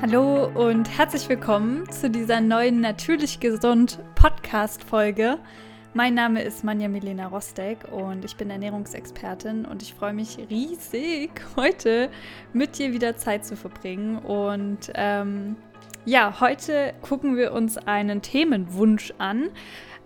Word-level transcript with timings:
Hallo 0.00 0.46
und 0.54 0.96
herzlich 0.96 1.28
willkommen 1.28 1.90
zu 1.90 2.08
dieser 2.08 2.40
neuen 2.40 2.80
Natürlich 2.80 3.40
Gesund 3.40 3.98
Podcast-Folge. 4.14 5.38
Mein 5.92 6.14
Name 6.14 6.42
ist 6.42 6.62
Manja 6.62 6.86
Milena 6.86 7.26
Rostek 7.26 7.78
und 7.90 8.24
ich 8.24 8.36
bin 8.36 8.48
Ernährungsexpertin 8.48 9.64
und 9.64 9.82
ich 9.82 9.94
freue 9.94 10.12
mich 10.12 10.38
riesig, 10.48 11.30
heute 11.56 12.10
mit 12.52 12.78
dir 12.78 12.92
wieder 12.92 13.16
Zeit 13.16 13.44
zu 13.44 13.56
verbringen. 13.56 14.18
Und 14.18 14.92
ähm, 14.94 15.56
ja, 16.04 16.38
heute 16.38 16.94
gucken 17.02 17.36
wir 17.36 17.52
uns 17.52 17.76
einen 17.76 18.22
Themenwunsch 18.22 19.12
an. 19.18 19.50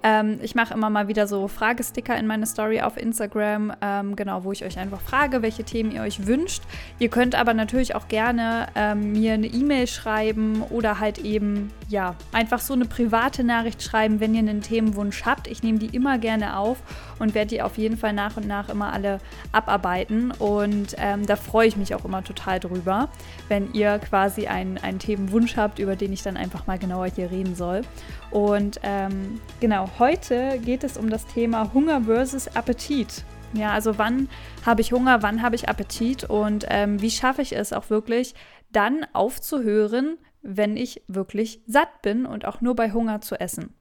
Ähm, 0.02 0.38
ich 0.42 0.54
mache 0.54 0.74
immer 0.74 0.90
mal 0.90 1.08
wieder 1.08 1.26
so 1.26 1.46
Fragesticker 1.48 2.16
in 2.16 2.26
meine 2.26 2.46
Story 2.46 2.80
auf 2.80 2.96
Instagram, 2.96 3.72
ähm, 3.80 4.16
genau, 4.16 4.44
wo 4.44 4.52
ich 4.52 4.64
euch 4.64 4.79
einfach 4.79 5.00
frage, 5.00 5.43
welche 5.43 5.64
Themen 5.64 5.93
ihr 5.93 6.02
euch 6.02 6.26
wünscht. 6.26 6.62
Ihr 6.98 7.08
könnt 7.08 7.34
aber 7.34 7.54
natürlich 7.54 7.94
auch 7.94 8.08
gerne 8.08 8.66
ähm, 8.74 9.12
mir 9.12 9.34
eine 9.34 9.46
E-Mail 9.46 9.86
schreiben 9.86 10.62
oder 10.70 10.98
halt 10.98 11.18
eben, 11.18 11.70
ja, 11.88 12.16
einfach 12.32 12.60
so 12.60 12.74
eine 12.74 12.84
private 12.84 13.44
Nachricht 13.44 13.82
schreiben, 13.82 14.18
wenn 14.18 14.34
ihr 14.34 14.40
einen 14.40 14.62
Themenwunsch 14.62 15.24
habt. 15.24 15.46
Ich 15.46 15.62
nehme 15.62 15.79
die 15.79 15.94
immer 15.94 16.18
gerne 16.18 16.57
auf 16.58 16.79
und 17.18 17.34
werde 17.34 17.50
die 17.50 17.62
auf 17.62 17.79
jeden 17.79 17.96
Fall 17.96 18.12
nach 18.12 18.36
und 18.36 18.46
nach 18.46 18.68
immer 18.68 18.93
alle 18.93 19.18
abarbeiten. 19.52 20.32
Und 20.32 20.96
ähm, 20.98 21.26
da 21.26 21.36
freue 21.36 21.68
ich 21.68 21.76
mich 21.76 21.94
auch 21.94 22.04
immer 22.04 22.24
total 22.24 22.58
drüber, 22.58 23.08
wenn 23.48 23.72
ihr 23.72 23.98
quasi 24.00 24.48
einen, 24.48 24.79
einen 24.79 24.98
Themenwunsch 24.98 25.57
habt, 25.57 25.79
über 25.79 25.94
den 25.94 26.12
ich 26.12 26.22
dann 26.22 26.36
einfach 26.36 26.66
mal 26.66 26.79
genauer 26.79 27.07
hier 27.07 27.30
reden 27.30 27.54
soll. 27.54 27.82
Und 28.30 28.80
ähm, 28.82 29.40
genau, 29.60 29.88
heute 29.98 30.58
geht 30.58 30.84
es 30.84 30.96
um 30.96 31.10
das 31.10 31.26
Thema 31.26 31.72
Hunger 31.72 32.02
versus 32.02 32.48
Appetit. 32.56 33.24
Ja, 33.55 33.72
also 33.72 33.98
wann 33.98 34.28
habe 34.64 34.80
ich 34.80 34.92
Hunger, 34.92 35.22
wann 35.22 35.42
habe 35.42 35.56
ich 35.56 35.68
Appetit 35.68 36.24
und 36.24 36.66
ähm, 36.68 37.00
wie 37.02 37.10
schaffe 37.10 37.42
ich 37.42 37.54
es 37.54 37.72
auch 37.72 37.90
wirklich, 37.90 38.34
dann 38.70 39.06
aufzuhören, 39.12 40.18
wenn 40.40 40.76
ich 40.76 41.02
wirklich 41.06 41.62
satt 41.66 42.02
bin 42.02 42.26
und 42.26 42.46
auch 42.46 42.60
nur 42.60 42.74
bei 42.74 42.92
Hunger 42.92 43.20
zu 43.20 43.38
essen. 43.38 43.74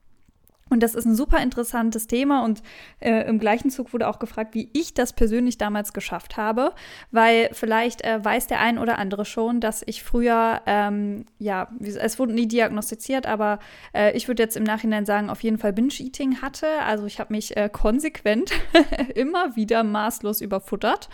Und 0.72 0.82
das 0.82 0.96
ist 0.96 1.04
ein 1.04 1.16
super 1.16 1.42
interessantes 1.42 2.08
Thema 2.08 2.46
und 2.46 2.64
äh, 3.02 3.28
im 3.28 3.40
gleichen 3.40 3.70
Zug 3.70 3.92
wurde 3.92 4.08
auch 4.08 4.20
gefragt, 4.20 4.56
wie 4.56 4.70
ich 4.72 4.94
das 4.94 5.12
persönlich 5.12 5.58
damals 5.58 5.92
geschafft 5.92 6.38
habe, 6.38 6.72
weil 7.12 7.50
vielleicht 7.52 8.06
äh, 8.06 8.24
weiß 8.24 8.48
der 8.48 8.62
ein 8.62 8.78
oder 8.78 8.98
andere 8.98 9.26
schon, 9.26 9.60
dass 9.60 9.84
ich 9.86 10.02
früher, 10.02 10.62
ähm, 10.66 11.26
ja, 11.40 11.68
es 11.82 12.18
wurde 12.20 12.32
nie 12.32 12.48
diagnostiziert, 12.48 13.26
aber 13.26 13.60
äh, 13.94 14.16
ich 14.16 14.30
würde 14.30 14.44
jetzt 14.44 14.56
im 14.56 14.64
Nachhinein 14.64 15.06
sagen, 15.06 15.30
auf 15.30 15.44
jeden 15.44 15.58
Fall 15.58 15.74
Binge-Eating 15.74 16.42
hatte. 16.42 16.68
Also 16.86 17.06
ich 17.06 17.20
habe 17.20 17.34
mich 17.34 17.58
äh, 17.58 17.68
konsequent 17.68 18.54
immer 19.16 19.58
wieder 19.58 19.84
maßlos 19.84 20.40
überfuttert 20.40 21.10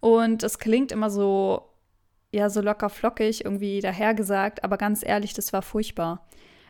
und 0.00 0.42
es 0.42 0.58
klingt 0.58 0.90
immer 0.90 1.10
so, 1.10 1.62
ja, 2.32 2.50
so 2.50 2.60
locker 2.60 2.90
flockig 2.90 3.44
irgendwie 3.44 3.80
dahergesagt, 3.80 4.64
aber 4.64 4.78
ganz 4.78 5.06
ehrlich, 5.06 5.32
das 5.32 5.52
war 5.52 5.62
furchtbar. 5.62 6.25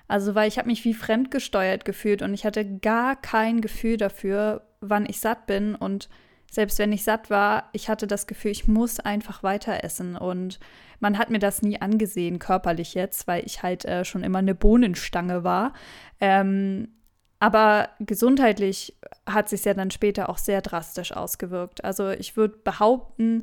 Also, 0.09 0.35
weil 0.35 0.49
ich 0.49 0.59
habe 0.59 0.69
mich 0.69 0.85
wie 0.85 0.95
fremdgesteuert 0.95 1.85
gefühlt 1.85 2.23
und 2.23 2.35
ich 2.35 2.45
hatte 2.45 2.79
gar 2.79 3.17
kein 3.17 3.61
Gefühl 3.61 3.97
dafür, 3.97 4.63
wann 4.81 5.07
ich 5.07 5.21
satt 5.21 5.47
bin. 5.47 5.75
Und 5.75 6.09
selbst 6.51 6.79
wenn 6.79 6.93
ich 6.93 7.05
satt 7.05 7.29
war, 7.29 7.69
ich 7.73 7.89
hatte 7.89 8.07
das 8.07 8.27
Gefühl, 8.27 8.53
ich 8.53 8.69
muss 8.69 9.01
einfach 9.01 9.43
weiter 9.43 9.83
essen. 9.83 10.17
Und 10.17 10.61
man 11.01 11.19
hat 11.19 11.31
mir 11.31 11.39
das 11.39 11.63
nie 11.63 11.81
angesehen, 11.81 12.39
körperlich 12.39 12.95
jetzt, 12.95 13.27
weil 13.27 13.45
ich 13.45 13.63
halt 13.63 13.85
äh, 13.85 14.05
schon 14.05 14.23
immer 14.23 14.39
eine 14.39 14.55
Bohnenstange 14.55 15.45
war. 15.45 15.73
Ähm, 16.21 16.89
aber 17.39 17.91
gesundheitlich 18.01 18.97
hat 19.29 19.49
sich 19.49 19.65
ja 19.65 19.75
dann 19.75 19.91
später 19.91 20.31
auch 20.31 20.39
sehr 20.39 20.63
drastisch 20.63 21.13
ausgewirkt. 21.13 21.85
Also 21.85 22.11
ich 22.11 22.37
würde 22.37 22.57
behaupten, 22.65 23.43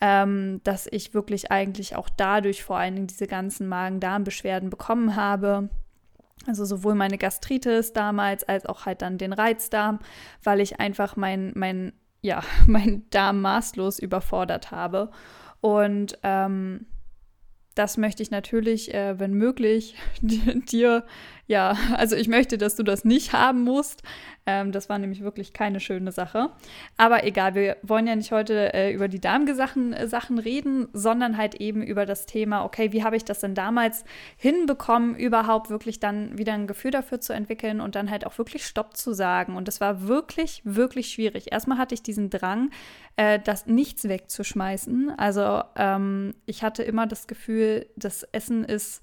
ähm, 0.00 0.60
dass 0.64 0.86
ich 0.90 1.14
wirklich 1.14 1.50
eigentlich 1.50 1.96
auch 1.96 2.08
dadurch 2.08 2.62
vor 2.62 2.76
allen 2.76 2.94
Dingen 2.94 3.06
diese 3.08 3.26
ganzen 3.26 3.68
Magen-Darm-Beschwerden 3.68 4.70
bekommen 4.70 5.16
habe. 5.16 5.68
Also 6.46 6.64
sowohl 6.64 6.94
meine 6.94 7.18
Gastritis 7.18 7.92
damals 7.92 8.44
als 8.44 8.66
auch 8.66 8.86
halt 8.86 9.02
dann 9.02 9.18
den 9.18 9.32
Reizdarm, 9.32 10.00
weil 10.42 10.60
ich 10.60 10.80
einfach 10.80 11.16
mein, 11.16 11.52
mein, 11.54 11.92
ja, 12.20 12.42
mein 12.66 13.08
Darm 13.10 13.40
maßlos 13.40 13.98
überfordert 13.98 14.70
habe. 14.70 15.10
Und 15.60 16.18
ähm, 16.22 16.86
das 17.74 17.96
möchte 17.96 18.22
ich 18.22 18.30
natürlich, 18.30 18.92
äh, 18.92 19.18
wenn 19.18 19.32
möglich, 19.32 19.96
dir, 20.20 21.04
ja, 21.46 21.76
also 21.96 22.16
ich 22.16 22.28
möchte, 22.28 22.58
dass 22.58 22.76
du 22.76 22.82
das 22.82 23.04
nicht 23.04 23.32
haben 23.32 23.62
musst. 23.62 24.02
Ähm, 24.44 24.72
das 24.72 24.88
war 24.88 24.98
nämlich 24.98 25.22
wirklich 25.22 25.52
keine 25.52 25.78
schöne 25.78 26.10
Sache. 26.10 26.50
Aber 26.96 27.24
egal, 27.24 27.54
wir 27.54 27.76
wollen 27.82 28.06
ja 28.06 28.16
nicht 28.16 28.32
heute 28.32 28.74
äh, 28.74 28.92
über 28.92 29.06
die 29.06 29.20
Darmgesachen 29.20 29.92
äh, 29.92 30.08
Sachen 30.08 30.38
reden, 30.38 30.88
sondern 30.92 31.36
halt 31.36 31.56
eben 31.56 31.82
über 31.82 32.06
das 32.06 32.26
Thema, 32.26 32.64
okay, 32.64 32.92
wie 32.92 33.04
habe 33.04 33.16
ich 33.16 33.24
das 33.24 33.40
denn 33.40 33.54
damals 33.54 34.04
hinbekommen, 34.36 35.14
überhaupt 35.14 35.70
wirklich 35.70 36.00
dann 36.00 36.38
wieder 36.38 36.54
ein 36.54 36.66
Gefühl 36.66 36.90
dafür 36.90 37.20
zu 37.20 37.32
entwickeln 37.32 37.80
und 37.80 37.94
dann 37.94 38.10
halt 38.10 38.26
auch 38.26 38.36
wirklich 38.38 38.66
Stopp 38.66 38.96
zu 38.96 39.12
sagen. 39.12 39.56
Und 39.56 39.68
das 39.68 39.80
war 39.80 40.08
wirklich, 40.08 40.60
wirklich 40.64 41.08
schwierig. 41.08 41.52
Erstmal 41.52 41.78
hatte 41.78 41.94
ich 41.94 42.02
diesen 42.02 42.30
Drang, 42.30 42.70
äh, 43.16 43.38
das 43.38 43.66
nichts 43.66 44.08
wegzuschmeißen. 44.08 45.12
Also 45.16 45.62
ähm, 45.76 46.34
ich 46.46 46.64
hatte 46.64 46.82
immer 46.82 47.06
das 47.06 47.28
Gefühl, 47.28 47.86
das 47.96 48.24
Essen 48.24 48.64
ist 48.64 49.02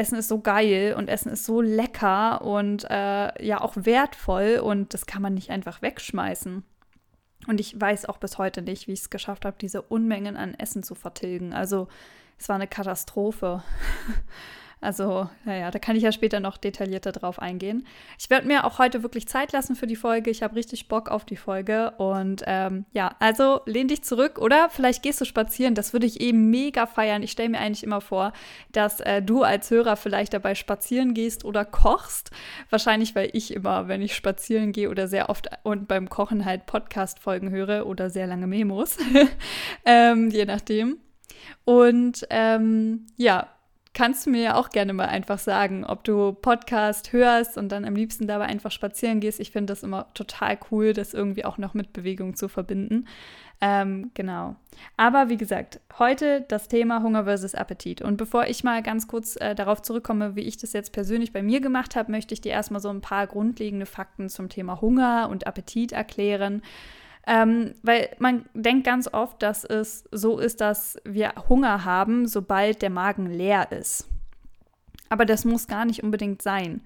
Essen 0.00 0.18
ist 0.18 0.28
so 0.28 0.40
geil 0.40 0.94
und 0.96 1.08
Essen 1.08 1.30
ist 1.30 1.44
so 1.44 1.60
lecker 1.60 2.40
und 2.40 2.86
äh, 2.88 3.44
ja 3.44 3.60
auch 3.60 3.74
wertvoll 3.76 4.58
und 4.62 4.94
das 4.94 5.04
kann 5.04 5.20
man 5.20 5.34
nicht 5.34 5.50
einfach 5.50 5.82
wegschmeißen. 5.82 6.64
Und 7.46 7.60
ich 7.60 7.78
weiß 7.78 8.06
auch 8.06 8.16
bis 8.16 8.38
heute 8.38 8.62
nicht, 8.62 8.88
wie 8.88 8.92
ich 8.92 9.00
es 9.00 9.10
geschafft 9.10 9.44
habe, 9.44 9.58
diese 9.60 9.82
Unmengen 9.82 10.38
an 10.38 10.54
Essen 10.54 10.82
zu 10.82 10.94
vertilgen. 10.94 11.52
Also 11.52 11.88
es 12.38 12.48
war 12.48 12.56
eine 12.56 12.66
Katastrophe. 12.66 13.62
Also, 14.80 15.28
naja, 15.44 15.70
da 15.70 15.78
kann 15.78 15.96
ich 15.96 16.02
ja 16.02 16.12
später 16.12 16.40
noch 16.40 16.56
detaillierter 16.56 17.12
drauf 17.12 17.38
eingehen. 17.38 17.86
Ich 18.18 18.30
werde 18.30 18.46
mir 18.46 18.64
auch 18.64 18.78
heute 18.78 19.02
wirklich 19.02 19.28
Zeit 19.28 19.52
lassen 19.52 19.76
für 19.76 19.86
die 19.86 19.96
Folge. 19.96 20.30
Ich 20.30 20.42
habe 20.42 20.56
richtig 20.56 20.88
Bock 20.88 21.10
auf 21.10 21.26
die 21.26 21.36
Folge. 21.36 21.92
Und 21.98 22.42
ähm, 22.46 22.86
ja, 22.92 23.14
also 23.18 23.60
lehn 23.66 23.88
dich 23.88 24.02
zurück 24.02 24.38
oder 24.38 24.70
vielleicht 24.70 25.02
gehst 25.02 25.20
du 25.20 25.26
spazieren. 25.26 25.74
Das 25.74 25.92
würde 25.92 26.06
ich 26.06 26.20
eben 26.20 26.48
mega 26.48 26.86
feiern. 26.86 27.22
Ich 27.22 27.32
stelle 27.32 27.50
mir 27.50 27.58
eigentlich 27.58 27.84
immer 27.84 28.00
vor, 28.00 28.32
dass 28.72 29.00
äh, 29.00 29.20
du 29.20 29.42
als 29.42 29.70
Hörer 29.70 29.96
vielleicht 29.96 30.32
dabei 30.32 30.54
spazieren 30.54 31.12
gehst 31.12 31.44
oder 31.44 31.66
kochst. 31.66 32.30
Wahrscheinlich, 32.70 33.14
weil 33.14 33.28
ich 33.34 33.52
immer, 33.52 33.86
wenn 33.88 34.00
ich 34.00 34.14
spazieren 34.14 34.72
gehe 34.72 34.88
oder 34.88 35.08
sehr 35.08 35.28
oft 35.28 35.48
und 35.62 35.88
beim 35.88 36.08
Kochen 36.08 36.46
halt 36.46 36.64
Podcast-Folgen 36.64 37.50
höre 37.50 37.86
oder 37.86 38.08
sehr 38.08 38.26
lange 38.26 38.46
Memos. 38.46 38.96
ähm, 39.84 40.30
je 40.30 40.46
nachdem. 40.46 40.96
Und 41.64 42.26
ähm, 42.30 43.06
ja, 43.16 43.48
kannst 43.92 44.26
du 44.26 44.30
mir 44.30 44.42
ja 44.42 44.54
auch 44.54 44.70
gerne 44.70 44.92
mal 44.92 45.06
einfach 45.06 45.38
sagen, 45.38 45.84
ob 45.84 46.04
du 46.04 46.32
Podcast 46.32 47.12
hörst 47.12 47.58
und 47.58 47.70
dann 47.70 47.84
am 47.84 47.96
liebsten 47.96 48.26
dabei 48.26 48.46
einfach 48.46 48.70
spazieren 48.70 49.20
gehst. 49.20 49.40
Ich 49.40 49.50
finde 49.50 49.72
das 49.72 49.82
immer 49.82 50.06
total 50.14 50.58
cool, 50.70 50.92
das 50.92 51.14
irgendwie 51.14 51.44
auch 51.44 51.58
noch 51.58 51.74
mit 51.74 51.92
Bewegung 51.92 52.36
zu 52.36 52.48
verbinden. 52.48 53.06
Ähm, 53.60 54.10
genau. 54.14 54.56
Aber 54.96 55.28
wie 55.28 55.36
gesagt, 55.36 55.80
heute 55.98 56.42
das 56.48 56.68
Thema 56.68 57.02
Hunger 57.02 57.24
versus 57.24 57.54
Appetit. 57.54 58.00
Und 58.00 58.16
bevor 58.16 58.46
ich 58.46 58.64
mal 58.64 58.82
ganz 58.82 59.06
kurz 59.06 59.36
äh, 59.36 59.54
darauf 59.54 59.82
zurückkomme, 59.82 60.34
wie 60.34 60.42
ich 60.42 60.56
das 60.56 60.72
jetzt 60.72 60.92
persönlich 60.92 61.32
bei 61.32 61.42
mir 61.42 61.60
gemacht 61.60 61.94
habe, 61.94 62.10
möchte 62.10 62.32
ich 62.32 62.40
dir 62.40 62.52
erstmal 62.52 62.80
so 62.80 62.88
ein 62.88 63.02
paar 63.02 63.26
grundlegende 63.26 63.86
Fakten 63.86 64.30
zum 64.30 64.48
Thema 64.48 64.80
Hunger 64.80 65.28
und 65.30 65.46
Appetit 65.46 65.92
erklären. 65.92 66.62
Ähm, 67.26 67.74
weil 67.82 68.10
man 68.18 68.46
denkt 68.54 68.84
ganz 68.84 69.08
oft, 69.12 69.42
dass 69.42 69.64
es 69.64 70.04
so 70.10 70.38
ist, 70.38 70.60
dass 70.60 70.96
wir 71.04 71.34
Hunger 71.48 71.84
haben, 71.84 72.26
sobald 72.26 72.82
der 72.82 72.90
Magen 72.90 73.26
leer 73.26 73.70
ist. 73.72 74.08
Aber 75.08 75.26
das 75.26 75.44
muss 75.44 75.66
gar 75.66 75.84
nicht 75.84 76.02
unbedingt 76.02 76.42
sein 76.42 76.82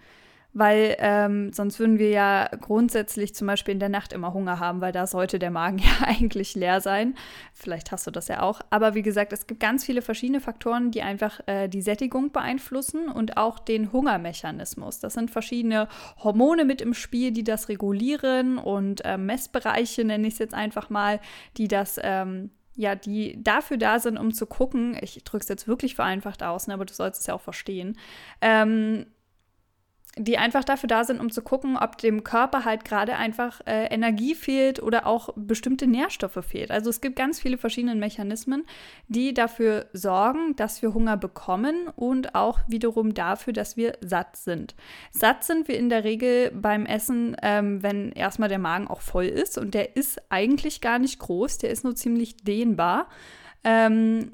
weil 0.54 0.96
ähm, 1.00 1.52
sonst 1.52 1.78
würden 1.80 1.98
wir 1.98 2.10
ja 2.10 2.48
grundsätzlich 2.60 3.34
zum 3.34 3.48
Beispiel 3.48 3.72
in 3.72 3.80
der 3.80 3.88
Nacht 3.88 4.12
immer 4.12 4.32
Hunger 4.32 4.60
haben, 4.60 4.80
weil 4.80 4.92
da 4.92 5.06
sollte 5.06 5.38
der 5.38 5.50
Magen 5.50 5.78
ja 5.78 6.06
eigentlich 6.06 6.54
leer 6.54 6.80
sein. 6.80 7.16
Vielleicht 7.52 7.92
hast 7.92 8.06
du 8.06 8.10
das 8.10 8.28
ja 8.28 8.40
auch. 8.40 8.60
Aber 8.70 8.94
wie 8.94 9.02
gesagt, 9.02 9.32
es 9.32 9.46
gibt 9.46 9.60
ganz 9.60 9.84
viele 9.84 10.00
verschiedene 10.00 10.40
Faktoren, 10.40 10.92
die 10.92 11.02
einfach 11.02 11.40
äh, 11.46 11.68
die 11.68 11.82
Sättigung 11.82 12.30
beeinflussen 12.30 13.08
und 13.08 13.36
auch 13.36 13.58
den 13.58 13.92
Hungermechanismus. 13.92 15.00
Das 15.00 15.14
sind 15.14 15.30
verschiedene 15.30 15.88
Hormone 16.22 16.64
mit 16.64 16.80
im 16.80 16.94
Spiel, 16.94 17.32
die 17.32 17.44
das 17.44 17.68
regulieren 17.68 18.58
und 18.58 19.04
äh, 19.04 19.18
Messbereiche, 19.18 20.04
nenne 20.04 20.28
ich 20.28 20.34
es 20.34 20.38
jetzt 20.38 20.54
einfach 20.54 20.88
mal, 20.88 21.20
die 21.56 21.68
das 21.68 21.98
ähm, 22.02 22.50
ja, 22.76 22.96
die 22.96 23.40
dafür 23.42 23.76
da 23.76 24.00
sind, 24.00 24.18
um 24.18 24.34
zu 24.34 24.46
gucken, 24.46 24.96
ich 25.00 25.22
drücke 25.22 25.42
es 25.42 25.48
jetzt 25.48 25.68
wirklich 25.68 25.94
vereinfacht 25.94 26.42
aus, 26.42 26.66
ne, 26.66 26.74
aber 26.74 26.84
du 26.84 26.92
sollst 26.92 27.20
es 27.20 27.26
ja 27.28 27.34
auch 27.34 27.40
verstehen, 27.40 27.96
ähm, 28.40 29.06
die 30.16 30.38
einfach 30.38 30.62
dafür 30.62 30.86
da 30.86 31.02
sind, 31.02 31.20
um 31.20 31.30
zu 31.30 31.42
gucken, 31.42 31.76
ob 31.76 31.98
dem 31.98 32.22
Körper 32.22 32.64
halt 32.64 32.84
gerade 32.84 33.16
einfach 33.16 33.60
äh, 33.66 33.86
Energie 33.86 34.34
fehlt 34.34 34.80
oder 34.80 35.06
auch 35.06 35.30
bestimmte 35.34 35.88
Nährstoffe 35.88 36.38
fehlt. 36.46 36.70
Also 36.70 36.90
es 36.90 37.00
gibt 37.00 37.16
ganz 37.16 37.40
viele 37.40 37.58
verschiedene 37.58 37.96
Mechanismen, 37.96 38.64
die 39.08 39.34
dafür 39.34 39.86
sorgen, 39.92 40.54
dass 40.54 40.82
wir 40.82 40.94
Hunger 40.94 41.16
bekommen 41.16 41.88
und 41.96 42.34
auch 42.36 42.60
wiederum 42.68 43.14
dafür, 43.14 43.52
dass 43.52 43.76
wir 43.76 43.98
satt 44.00 44.36
sind. 44.36 44.76
Satt 45.10 45.42
sind 45.42 45.66
wir 45.66 45.76
in 45.76 45.88
der 45.88 46.04
Regel 46.04 46.52
beim 46.52 46.86
Essen, 46.86 47.36
ähm, 47.42 47.82
wenn 47.82 48.12
erstmal 48.12 48.48
der 48.48 48.60
Magen 48.60 48.86
auch 48.86 49.00
voll 49.00 49.26
ist 49.26 49.58
und 49.58 49.74
der 49.74 49.96
ist 49.96 50.22
eigentlich 50.28 50.80
gar 50.80 51.00
nicht 51.00 51.18
groß, 51.18 51.58
der 51.58 51.70
ist 51.70 51.82
nur 51.82 51.96
ziemlich 51.96 52.36
dehnbar. 52.36 53.08
Ähm, 53.64 54.30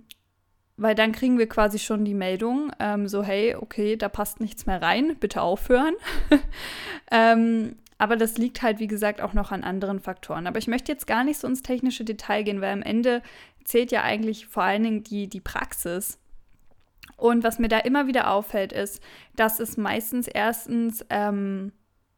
weil 0.80 0.94
dann 0.94 1.12
kriegen 1.12 1.38
wir 1.38 1.46
quasi 1.46 1.78
schon 1.78 2.06
die 2.06 2.14
Meldung, 2.14 2.72
ähm, 2.80 3.06
so 3.06 3.22
hey, 3.22 3.54
okay, 3.54 3.96
da 3.96 4.08
passt 4.08 4.40
nichts 4.40 4.64
mehr 4.64 4.80
rein, 4.80 5.14
bitte 5.20 5.42
aufhören. 5.42 5.94
ähm, 7.12 7.76
aber 7.98 8.16
das 8.16 8.38
liegt 8.38 8.62
halt, 8.62 8.78
wie 8.78 8.86
gesagt, 8.86 9.20
auch 9.20 9.34
noch 9.34 9.52
an 9.52 9.62
anderen 9.62 10.00
Faktoren. 10.00 10.46
Aber 10.46 10.58
ich 10.58 10.68
möchte 10.68 10.90
jetzt 10.90 11.06
gar 11.06 11.22
nicht 11.22 11.38
so 11.38 11.46
ins 11.46 11.60
technische 11.60 12.02
Detail 12.02 12.44
gehen, 12.44 12.62
weil 12.62 12.72
am 12.72 12.80
Ende 12.80 13.20
zählt 13.62 13.92
ja 13.92 14.02
eigentlich 14.02 14.46
vor 14.46 14.62
allen 14.62 14.82
Dingen 14.82 15.04
die, 15.04 15.28
die 15.28 15.40
Praxis. 15.40 16.18
Und 17.18 17.44
was 17.44 17.58
mir 17.58 17.68
da 17.68 17.80
immer 17.80 18.06
wieder 18.06 18.30
auffällt, 18.30 18.72
ist, 18.72 19.02
dass 19.36 19.60
es 19.60 19.76
meistens 19.76 20.28
erstens 20.28 21.04
ähm, 21.10 21.72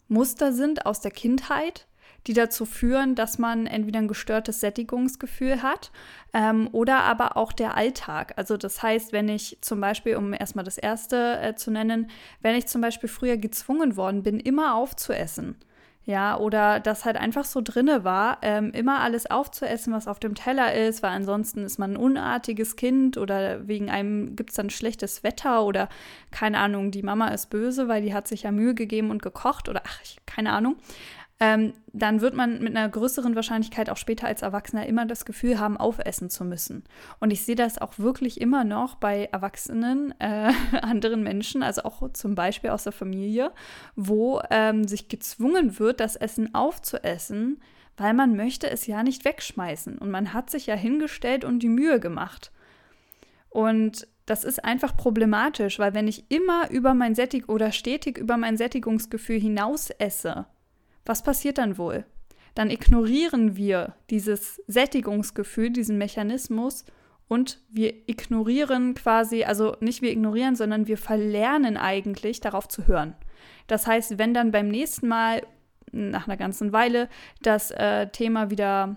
Muster 0.07 0.53
sind 0.53 0.87
aus 0.87 1.01
der 1.01 1.11
Kindheit, 1.11 1.89
die 2.27 2.35
dazu 2.35 2.65
führen, 2.65 3.15
dass 3.15 3.39
man 3.39 3.67
entweder 3.67 3.99
ein 3.99 4.09
gestörtes 4.09 4.61
Sättigungsgefühl 4.61 5.63
hat 5.63 5.91
ähm, 6.33 6.69
oder 6.73 7.01
aber 7.01 7.37
auch 7.37 7.53
der 7.53 7.77
Alltag. 7.77 8.35
Also 8.37 8.57
das 8.57 8.83
heißt, 8.83 9.13
wenn 9.13 9.29
ich 9.29 9.59
zum 9.61 9.81
Beispiel, 9.81 10.17
um 10.17 10.33
erstmal 10.33 10.65
das 10.65 10.79
erste 10.79 11.39
äh, 11.41 11.55
zu 11.55 11.71
nennen, 11.71 12.11
wenn 12.41 12.57
ich 12.57 12.67
zum 12.67 12.81
Beispiel 12.81 13.09
früher 13.09 13.37
gezwungen 13.37 13.97
worden 13.97 14.23
bin, 14.23 14.39
immer 14.39 14.75
aufzuessen, 14.75 15.57
ja, 16.05 16.37
oder 16.37 16.81
das 16.81 17.05
halt 17.05 17.17
einfach 17.17 17.45
so 17.45 17.61
drinne 17.63 18.03
war, 18.03 18.39
ähm, 18.43 18.73
immer 18.73 19.01
alles 19.01 19.31
aufzuessen, 19.31 19.93
was 19.93 20.09
auf 20.09 20.19
dem 20.19 20.35
Teller 20.35 20.75
ist, 20.75 21.01
weil 21.01 21.13
ansonsten 21.13 21.63
ist 21.63 21.79
man 21.79 21.93
ein 21.93 21.97
unartiges 21.97 22.75
Kind 22.75 23.17
oder 23.19 23.69
wegen 23.69 23.89
einem 23.89 24.35
gibt 24.35 24.51
es 24.51 24.57
dann 24.57 24.69
schlechtes 24.69 25.23
Wetter 25.23 25.65
oder 25.65 25.89
keine 26.33 26.59
Ahnung, 26.59 26.91
die 26.91 27.05
Mama 27.05 27.29
ist 27.29 27.51
böse, 27.51 27.87
weil 27.87 28.03
die 28.03 28.15
hat 28.15 28.27
sich 28.27 28.43
ja 28.43 28.51
Mühe 28.51 28.75
gegeben 28.75 29.11
und 29.11 29.23
gekocht 29.23 29.69
oder 29.69 29.83
ach, 29.87 30.01
ich, 30.03 30.17
keine 30.27 30.53
Ahnung 30.53 30.77
ähm, 31.43 31.73
dann 31.93 32.21
wird 32.21 32.35
man 32.37 32.61
mit 32.63 32.77
einer 32.77 32.89
größeren 32.89 33.35
Wahrscheinlichkeit 33.35 33.91
auch 33.91 33.97
später 33.97 34.29
als 34.29 34.43
Erwachsener 34.43 34.87
immer 34.87 35.07
das 35.07 35.25
Gefühl 35.25 35.59
haben, 35.59 35.77
aufessen 35.77 36.31
zu 36.31 36.45
müssen. 36.45 36.85
Und 37.19 37.33
ich 37.33 37.45
sehe 37.45 37.57
das 37.57 37.79
auch 37.79 37.99
wirklich 37.99 38.41
immer 38.41 38.63
noch 38.63 38.95
bei 38.95 39.29
Erwachsenen, 39.33 40.15
äh, 40.21 40.53
anderen 40.83 41.25
Menschen, 41.25 41.65
also 41.65 41.83
auch 41.83 42.13
zum 42.13 42.37
Beispiel 42.37 42.71
aus 42.71 42.85
der 42.85 42.93
Familie, 42.93 43.51
wo 43.97 44.41
ähm, 44.51 44.87
sich 44.87 45.09
gezwungen 45.09 45.81
wird, 45.81 45.99
das 45.99 46.15
Essen 46.15 46.55
aufzuessen, 46.55 47.61
weil 47.97 48.15
man 48.15 48.37
möchte 48.37 48.71
es 48.71 48.87
ja 48.87 49.03
nicht 49.03 49.25
wegschmeißen. 49.25 49.99
Und 49.99 50.13
man 50.13 50.33
hat 50.33 50.49
sich 50.49 50.67
ja 50.67 50.77
hingestellt 50.77 51.45
und 51.45 51.59
die 51.59 51.69
Mühe 51.69 51.99
gemacht. 51.99 52.53
Und 53.51 54.07
das 54.27 54.45
ist 54.45 54.65
einfach 54.65 54.97
problematisch, 54.97 55.81
weil 55.81 55.93
wenn 55.93 56.07
ich 56.07 56.31
immer 56.31 56.71
über 56.71 56.95
mein 56.95 57.17
Sättig 57.17 57.49
oder 57.49 57.73
stetig 57.73 58.17
über 58.17 58.37
mein 58.37 58.57
Sättigungsgefühl 58.57 59.41
hinaus 59.41 59.91
esse, 59.91 60.47
was 61.05 61.23
passiert 61.23 61.59
dann 61.59 61.79
wohl? 61.79 62.05
Dann 62.55 62.71
ignorieren 62.71 63.57
wir 63.57 63.95
dieses 64.11 64.63
Sättigungsgefühl, 64.67 65.71
diesen 65.71 65.99
Mechanismus 65.99 66.85
und 67.29 67.61
wir 67.71 68.09
ignorieren 68.09 68.95
quasi, 68.95 69.45
also 69.45 69.77
nicht 69.81 70.03
wir 70.03 70.11
ignorieren, 70.11 70.55
sondern 70.55 70.87
wir 70.87 70.99
verlernen 70.99 71.77
eigentlich 71.77 72.41
darauf 72.41 72.69
zu 72.69 72.87
hören. 72.87 73.15
Das 73.69 73.87
heißt, 73.87 74.19
wenn 74.19 74.35
dann 74.35 74.51
beim 74.51 74.69
nächsten 74.69 75.09
Mal 75.09 75.43
nach 75.93 76.27
einer 76.27 76.37
ganzen 76.37 76.73
Weile 76.73 77.09
das 77.43 77.71
äh, 77.71 78.09
Thema 78.09 78.51
wieder 78.51 78.97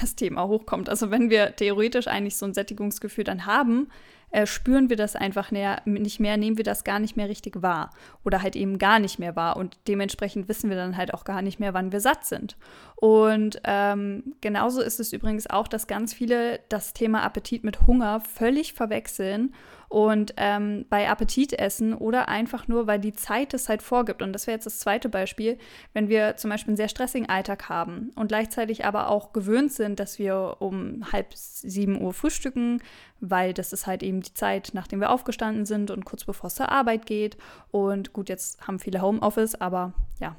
das 0.00 0.14
Thema 0.14 0.46
hochkommt. 0.46 0.88
Also 0.88 1.10
wenn 1.10 1.30
wir 1.30 1.56
theoretisch 1.56 2.06
eigentlich 2.06 2.36
so 2.36 2.46
ein 2.46 2.54
Sättigungsgefühl 2.54 3.24
dann 3.24 3.46
haben, 3.46 3.88
äh, 4.30 4.46
spüren 4.46 4.88
wir 4.88 4.96
das 4.96 5.16
einfach 5.16 5.50
näher, 5.50 5.82
nicht 5.84 6.20
mehr, 6.20 6.36
nehmen 6.36 6.56
wir 6.56 6.64
das 6.64 6.84
gar 6.84 6.98
nicht 6.98 7.16
mehr 7.16 7.28
richtig 7.28 7.62
wahr 7.62 7.90
oder 8.24 8.42
halt 8.42 8.56
eben 8.56 8.78
gar 8.78 8.98
nicht 8.98 9.18
mehr 9.18 9.36
wahr 9.36 9.56
und 9.56 9.76
dementsprechend 9.88 10.48
wissen 10.48 10.70
wir 10.70 10.76
dann 10.76 10.96
halt 10.96 11.14
auch 11.14 11.24
gar 11.24 11.42
nicht 11.42 11.60
mehr, 11.60 11.74
wann 11.74 11.92
wir 11.92 12.00
satt 12.00 12.24
sind. 12.24 12.56
Und 12.96 13.60
ähm, 13.64 14.34
genauso 14.40 14.82
ist 14.82 15.00
es 15.00 15.12
übrigens 15.12 15.48
auch, 15.48 15.68
dass 15.68 15.86
ganz 15.86 16.12
viele 16.14 16.60
das 16.68 16.92
Thema 16.92 17.22
Appetit 17.22 17.64
mit 17.64 17.86
Hunger 17.86 18.20
völlig 18.20 18.74
verwechseln 18.74 19.54
und 19.90 20.34
ähm, 20.36 20.86
bei 20.88 21.10
Appetitessen 21.10 21.94
oder 21.94 22.28
einfach 22.28 22.68
nur, 22.68 22.86
weil 22.86 23.00
die 23.00 23.12
Zeit 23.12 23.52
es 23.54 23.68
halt 23.68 23.82
vorgibt. 23.82 24.22
Und 24.22 24.32
das 24.32 24.46
wäre 24.46 24.54
jetzt 24.54 24.64
das 24.64 24.78
zweite 24.78 25.08
Beispiel, 25.08 25.58
wenn 25.94 26.08
wir 26.08 26.36
zum 26.36 26.48
Beispiel 26.48 26.70
einen 26.70 26.76
sehr 26.76 26.88
stressigen 26.88 27.28
Alltag 27.28 27.68
haben 27.68 28.12
und 28.14 28.28
gleichzeitig 28.28 28.84
aber 28.84 29.08
auch 29.08 29.32
gewöhnt 29.32 29.72
sind, 29.72 29.98
dass 29.98 30.20
wir 30.20 30.58
um 30.60 31.12
halb 31.12 31.34
sieben 31.34 32.00
Uhr 32.00 32.14
frühstücken, 32.14 32.80
weil 33.18 33.52
das 33.52 33.72
ist 33.72 33.88
halt 33.88 34.04
eben 34.04 34.20
die 34.20 34.32
Zeit, 34.32 34.70
nachdem 34.74 35.00
wir 35.00 35.10
aufgestanden 35.10 35.66
sind 35.66 35.90
und 35.90 36.04
kurz 36.04 36.24
bevor 36.24 36.46
es 36.46 36.54
zur 36.54 36.70
Arbeit 36.70 37.04
geht. 37.04 37.36
Und 37.72 38.12
gut, 38.12 38.28
jetzt 38.28 38.64
haben 38.68 38.78
viele 38.78 39.02
Homeoffice, 39.02 39.56
aber 39.56 39.92
ja, 40.20 40.36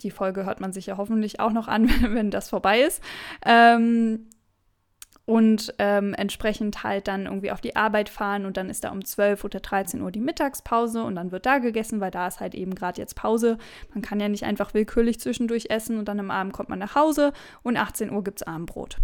die 0.00 0.10
Folge 0.10 0.44
hört 0.44 0.58
man 0.58 0.72
sich 0.72 0.86
ja 0.86 0.96
hoffentlich 0.96 1.38
auch 1.38 1.52
noch 1.52 1.68
an, 1.68 1.88
wenn 2.02 2.32
das 2.32 2.50
vorbei 2.50 2.80
ist. 2.80 3.00
Ähm, 3.46 4.26
und 5.28 5.74
ähm, 5.78 6.14
entsprechend 6.14 6.84
halt 6.84 7.06
dann 7.06 7.26
irgendwie 7.26 7.52
auf 7.52 7.60
die 7.60 7.76
Arbeit 7.76 8.08
fahren 8.08 8.46
und 8.46 8.56
dann 8.56 8.70
ist 8.70 8.84
da 8.84 8.90
um 8.90 9.04
12 9.04 9.44
oder 9.44 9.60
13 9.60 10.00
Uhr 10.00 10.10
die 10.10 10.20
Mittagspause 10.20 11.04
und 11.04 11.16
dann 11.16 11.32
wird 11.32 11.44
da 11.44 11.58
gegessen, 11.58 12.00
weil 12.00 12.10
da 12.10 12.26
ist 12.26 12.40
halt 12.40 12.54
eben 12.54 12.74
gerade 12.74 12.98
jetzt 12.98 13.14
Pause. 13.14 13.58
Man 13.92 14.00
kann 14.00 14.20
ja 14.20 14.30
nicht 14.30 14.44
einfach 14.44 14.72
willkürlich 14.72 15.20
zwischendurch 15.20 15.66
essen 15.68 15.98
und 15.98 16.08
dann 16.08 16.18
am 16.18 16.30
Abend 16.30 16.54
kommt 16.54 16.70
man 16.70 16.78
nach 16.78 16.94
Hause 16.94 17.34
und 17.62 17.76
18 17.76 18.10
Uhr 18.10 18.24
gibt 18.24 18.40
es 18.40 18.46
Abendbrot. 18.46 18.96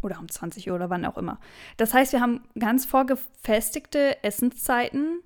Oder 0.00 0.18
um 0.18 0.30
20 0.30 0.70
Uhr 0.70 0.76
oder 0.76 0.88
wann 0.88 1.04
auch 1.04 1.18
immer. 1.18 1.38
Das 1.76 1.92
heißt, 1.92 2.14
wir 2.14 2.22
haben 2.22 2.40
ganz 2.58 2.86
vorgefestigte 2.86 4.24
Essenszeiten, 4.24 5.20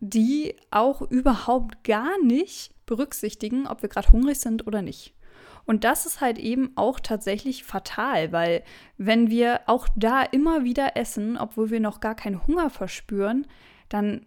die 0.00 0.56
auch 0.72 1.00
überhaupt 1.00 1.84
gar 1.84 2.20
nicht 2.24 2.72
berücksichtigen, 2.86 3.68
ob 3.68 3.82
wir 3.82 3.88
gerade 3.88 4.08
hungrig 4.08 4.40
sind 4.40 4.66
oder 4.66 4.82
nicht. 4.82 5.14
Und 5.66 5.84
das 5.84 6.06
ist 6.06 6.20
halt 6.20 6.38
eben 6.38 6.72
auch 6.76 7.00
tatsächlich 7.00 7.64
fatal, 7.64 8.32
weil 8.32 8.62
wenn 8.98 9.30
wir 9.30 9.60
auch 9.66 9.88
da 9.96 10.22
immer 10.22 10.64
wieder 10.64 10.96
essen, 10.96 11.38
obwohl 11.38 11.70
wir 11.70 11.80
noch 11.80 12.00
gar 12.00 12.14
keinen 12.14 12.46
Hunger 12.46 12.70
verspüren, 12.70 13.46
dann, 13.88 14.26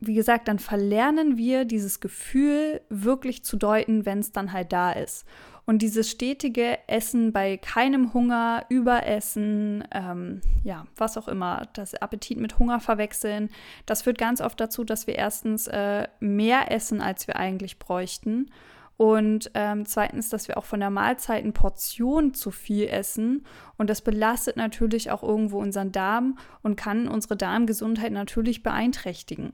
wie 0.00 0.14
gesagt, 0.14 0.48
dann 0.48 0.58
verlernen 0.58 1.36
wir 1.36 1.64
dieses 1.64 2.00
Gefühl 2.00 2.82
wirklich 2.90 3.44
zu 3.44 3.56
deuten, 3.56 4.04
wenn 4.04 4.18
es 4.18 4.32
dann 4.32 4.52
halt 4.52 4.72
da 4.72 4.92
ist. 4.92 5.24
Und 5.68 5.82
dieses 5.82 6.08
stetige 6.08 6.78
Essen 6.86 7.32
bei 7.32 7.56
keinem 7.56 8.14
Hunger, 8.14 8.64
Überessen, 8.68 9.82
ähm, 9.90 10.40
ja, 10.62 10.86
was 10.94 11.16
auch 11.18 11.26
immer, 11.26 11.66
das 11.72 11.94
Appetit 11.94 12.38
mit 12.38 12.60
Hunger 12.60 12.78
verwechseln, 12.78 13.50
das 13.84 14.02
führt 14.02 14.16
ganz 14.16 14.40
oft 14.40 14.60
dazu, 14.60 14.84
dass 14.84 15.08
wir 15.08 15.16
erstens 15.16 15.66
äh, 15.66 16.06
mehr 16.20 16.70
essen, 16.70 17.00
als 17.00 17.26
wir 17.26 17.34
eigentlich 17.34 17.80
bräuchten 17.80 18.48
und 18.96 19.50
ähm, 19.54 19.84
zweitens, 19.84 20.30
dass 20.30 20.48
wir 20.48 20.56
auch 20.56 20.64
von 20.64 20.80
der 20.80 20.90
Mahlzeitenportion 20.90 22.32
zu 22.32 22.50
viel 22.50 22.88
essen. 22.88 23.44
Und 23.76 23.90
das 23.90 24.00
belastet 24.00 24.56
natürlich 24.56 25.10
auch 25.10 25.22
irgendwo 25.22 25.58
unseren 25.58 25.92
Darm 25.92 26.38
und 26.62 26.76
kann 26.76 27.06
unsere 27.06 27.36
Darmgesundheit 27.36 28.12
natürlich 28.12 28.62
beeinträchtigen. 28.62 29.52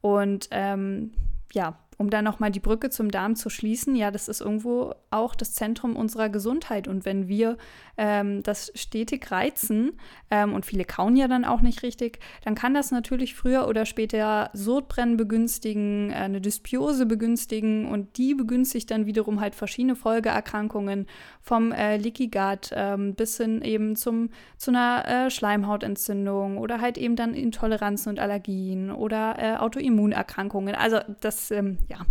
Und 0.00 0.48
ähm, 0.52 1.12
ja, 1.52 1.78
um 1.98 2.10
da 2.10 2.22
nochmal 2.22 2.50
die 2.50 2.60
Brücke 2.60 2.90
zum 2.90 3.10
Darm 3.10 3.36
zu 3.36 3.50
schließen, 3.50 3.94
ja, 3.96 4.10
das 4.10 4.28
ist 4.28 4.40
irgendwo 4.40 4.94
auch 5.10 5.34
das 5.34 5.52
Zentrum 5.52 5.96
unserer 5.96 6.28
Gesundheit. 6.28 6.88
Und 6.88 7.04
wenn 7.04 7.28
wir 7.28 7.56
ähm, 7.96 8.42
das 8.42 8.72
stetig 8.74 9.30
reizen, 9.30 9.92
ähm, 10.30 10.52
und 10.54 10.66
viele 10.66 10.84
kauen 10.84 11.16
ja 11.16 11.28
dann 11.28 11.44
auch 11.44 11.60
nicht 11.60 11.82
richtig, 11.82 12.18
dann 12.44 12.54
kann 12.54 12.74
das 12.74 12.90
natürlich 12.90 13.34
früher 13.34 13.68
oder 13.68 13.86
später 13.86 14.50
Sodbrennen 14.52 15.16
begünstigen, 15.16 16.10
äh, 16.10 16.14
eine 16.14 16.40
Dysbiose 16.40 17.06
begünstigen 17.06 17.86
und 17.86 18.18
die 18.18 18.34
begünstigt 18.34 18.90
dann 18.90 19.06
wiederum 19.06 19.40
halt 19.40 19.54
verschiedene 19.54 19.96
Folgeerkrankungen 19.96 21.06
vom 21.40 21.72
äh, 21.72 21.96
Leaky 21.96 22.28
Gut 22.28 22.70
ähm, 22.72 23.14
bis 23.14 23.36
hin 23.36 23.62
eben 23.62 23.96
zum, 23.96 24.30
zu 24.56 24.70
einer 24.70 25.26
äh, 25.26 25.30
Schleimhautentzündung 25.30 26.58
oder 26.58 26.80
halt 26.80 26.98
eben 26.98 27.16
dann 27.16 27.34
Intoleranzen 27.34 28.10
und 28.10 28.18
Allergien 28.18 28.90
oder 28.90 29.36
äh, 29.38 29.56
Autoimmunerkrankungen. 29.56 30.74
Also 30.74 30.98
das 31.20 31.50
ähm, 31.50 31.78
ja, 31.88 32.04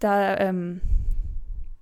da, 0.00 0.36
ähm, 0.38 0.80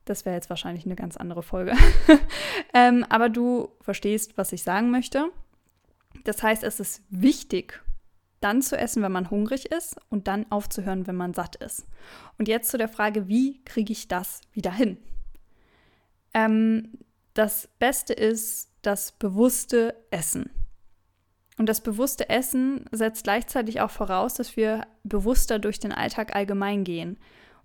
das 0.04 0.24
wäre 0.24 0.36
jetzt 0.36 0.50
wahrscheinlich 0.50 0.84
eine 0.84 0.96
ganz 0.96 1.16
andere 1.16 1.42
Folge. 1.42 1.74
ähm, 2.74 3.04
aber 3.08 3.28
du 3.28 3.68
verstehst, 3.80 4.36
was 4.36 4.52
ich 4.52 4.62
sagen 4.62 4.90
möchte. 4.90 5.30
Das 6.24 6.42
heißt, 6.42 6.62
es 6.62 6.80
ist 6.80 7.02
wichtig, 7.10 7.82
dann 8.40 8.62
zu 8.62 8.76
essen, 8.76 9.02
wenn 9.02 9.12
man 9.12 9.30
hungrig 9.30 9.72
ist 9.72 9.96
und 10.10 10.28
dann 10.28 10.50
aufzuhören, 10.50 11.06
wenn 11.06 11.16
man 11.16 11.34
satt 11.34 11.56
ist. 11.56 11.86
Und 12.38 12.46
jetzt 12.46 12.70
zu 12.70 12.78
der 12.78 12.88
Frage, 12.88 13.26
wie 13.26 13.62
kriege 13.64 13.92
ich 13.92 14.06
das 14.06 14.42
wieder 14.52 14.72
hin? 14.72 14.98
Ähm, 16.34 16.98
das 17.32 17.68
Beste 17.78 18.12
ist 18.12 18.70
das 18.82 19.12
bewusste 19.12 19.96
Essen. 20.10 20.50
Und 21.56 21.68
das 21.68 21.80
bewusste 21.80 22.28
Essen 22.28 22.86
setzt 22.90 23.24
gleichzeitig 23.24 23.80
auch 23.80 23.90
voraus, 23.90 24.34
dass 24.34 24.56
wir 24.56 24.86
bewusster 25.04 25.58
durch 25.58 25.78
den 25.78 25.92
Alltag 25.92 26.34
allgemein 26.34 26.84
gehen. 26.84 27.18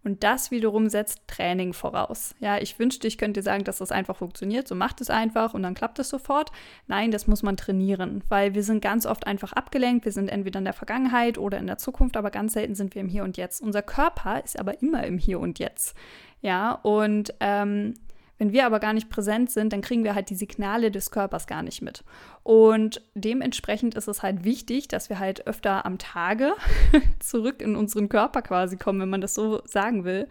Und 0.04 0.24
das 0.24 0.50
wiederum 0.50 0.88
setzt 0.88 1.28
Training 1.28 1.74
voraus. 1.74 2.34
Ja, 2.40 2.58
ich 2.58 2.80
wünschte, 2.80 3.08
ich 3.08 3.18
könnte 3.18 3.42
sagen, 3.42 3.66
dass 3.66 3.80
das 3.80 3.92
einfach 3.92 4.16
funktioniert. 4.16 4.68
So 4.68 4.76
macht 4.76 5.02
es 5.02 5.10
einfach 5.10 5.54
und 5.54 5.64
dann 5.64 5.74
klappt 5.74 6.00
es 6.00 6.08
sofort. 6.08 6.52
Nein, 6.88 7.12
das 7.12 7.28
muss 7.28 7.44
man 7.44 7.58
trainieren, 7.58 8.24
weil 8.30 8.54
wir 8.54 8.64
sind 8.64 8.82
ganz 8.82 9.06
oft 9.06 9.28
einfach 9.28 9.52
abgelenkt. 9.52 10.06
Wir 10.06 10.14
sind 10.14 10.30
entweder 10.30 10.60
in 10.60 10.66
der 10.66 10.74
Vergangenheit 10.74 11.38
oder 11.38 11.58
in 11.58 11.68
der 11.68 11.78
Zukunft, 11.78 12.16
aber 12.16 12.32
ganz 12.32 12.54
selten 12.54 12.76
sind 12.76 12.96
wir 12.96 13.02
im 13.02 13.10
Hier 13.10 13.24
und 13.24 13.36
Jetzt. 13.36 13.62
Unser 13.62 13.82
Körper 13.82 14.42
ist 14.44 14.58
aber 14.58 14.82
immer 14.82 15.04
im 15.06 15.18
Hier 15.18 15.40
und 15.40 15.60
Jetzt. 15.60 15.98
Ja, 16.42 16.72
und 16.72 17.34
ähm, 17.42 17.96
Wenn 18.40 18.54
wir 18.54 18.66
aber 18.66 18.80
gar 18.80 18.94
nicht 18.94 19.10
präsent 19.10 19.52
sind, 19.52 19.74
dann 19.74 19.82
kriegen 19.82 20.06
wir 20.06 20.16
halt 20.16 20.30
die 20.30 20.36
Signale 20.36 20.92
des 20.92 21.12
Körpers 21.12 21.46
gar 21.46 21.62
nicht 21.62 21.82
mit. 21.82 22.06
Und 22.42 23.02
dementsprechend 23.14 23.96
ist 23.96 24.08
es 24.08 24.24
halt 24.24 24.46
wichtig, 24.46 24.88
dass 24.88 25.10
wir 25.10 25.20
halt 25.20 25.46
öfter 25.46 25.86
am 25.86 25.98
Tage 25.98 26.54
zurück 27.20 27.62
in 27.62 27.76
unseren 27.76 28.08
Körper 28.08 28.42
quasi 28.42 28.78
kommen, 28.78 29.02
wenn 29.02 29.10
man 29.10 29.22
das 29.22 29.36
so 29.36 29.62
sagen 29.66 30.06
will, 30.06 30.30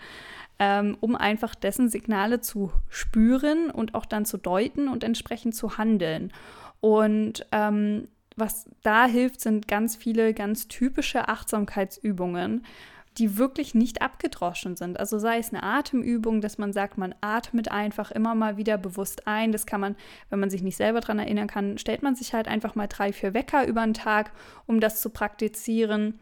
ähm, 0.59 0.97
um 1.01 1.17
einfach 1.17 1.55
dessen 1.55 1.91
Signale 1.91 2.41
zu 2.41 2.73
spüren 2.89 3.71
und 3.71 3.95
auch 3.95 4.07
dann 4.07 4.25
zu 4.25 4.39
deuten 4.39 4.89
und 4.89 5.05
entsprechend 5.05 5.55
zu 5.55 5.77
handeln. 5.77 6.33
Und 6.81 7.47
ähm, 7.53 8.09
was 8.37 8.65
da 8.83 9.05
hilft, 9.05 9.43
sind 9.43 9.69
ganz 9.69 9.97
viele 9.97 10.33
ganz 10.33 10.67
typische 10.67 11.29
Achtsamkeitsübungen 11.29 12.65
die 13.19 13.37
wirklich 13.37 13.75
nicht 13.75 14.01
abgedroschen 14.01 14.77
sind. 14.77 14.99
Also 14.99 15.19
sei 15.19 15.39
es 15.39 15.53
eine 15.53 15.63
Atemübung, 15.63 16.41
dass 16.41 16.59
man 16.59 16.73
sagt, 16.73 16.99
man 16.99 17.15
atmet 17.21 17.71
einfach 17.71 18.11
immer 18.11 18.35
mal 18.35 18.57
wieder 18.57 18.79
bewusst 18.79 19.27
ein. 19.27 19.53
Das 19.53 19.67
kann 19.67 19.81
man, 19.81 19.97
wenn 20.31 20.41
man 20.41 20.51
sich 20.51 20.63
nicht 20.63 20.77
selber 20.77 21.01
daran 21.01 21.19
erinnern 21.19 21.49
kann, 21.49 21.79
stellt 21.79 22.03
man 22.03 22.15
sich 22.15 22.35
halt 22.35 22.49
einfach 22.49 22.75
mal 22.75 22.87
drei, 22.87 23.13
vier 23.13 23.35
Wecker 23.35 23.67
über 23.67 23.83
den 23.83 23.95
Tag, 23.95 24.33
um 24.67 24.81
das 24.81 25.01
zu 25.01 25.11
praktizieren. 25.11 26.19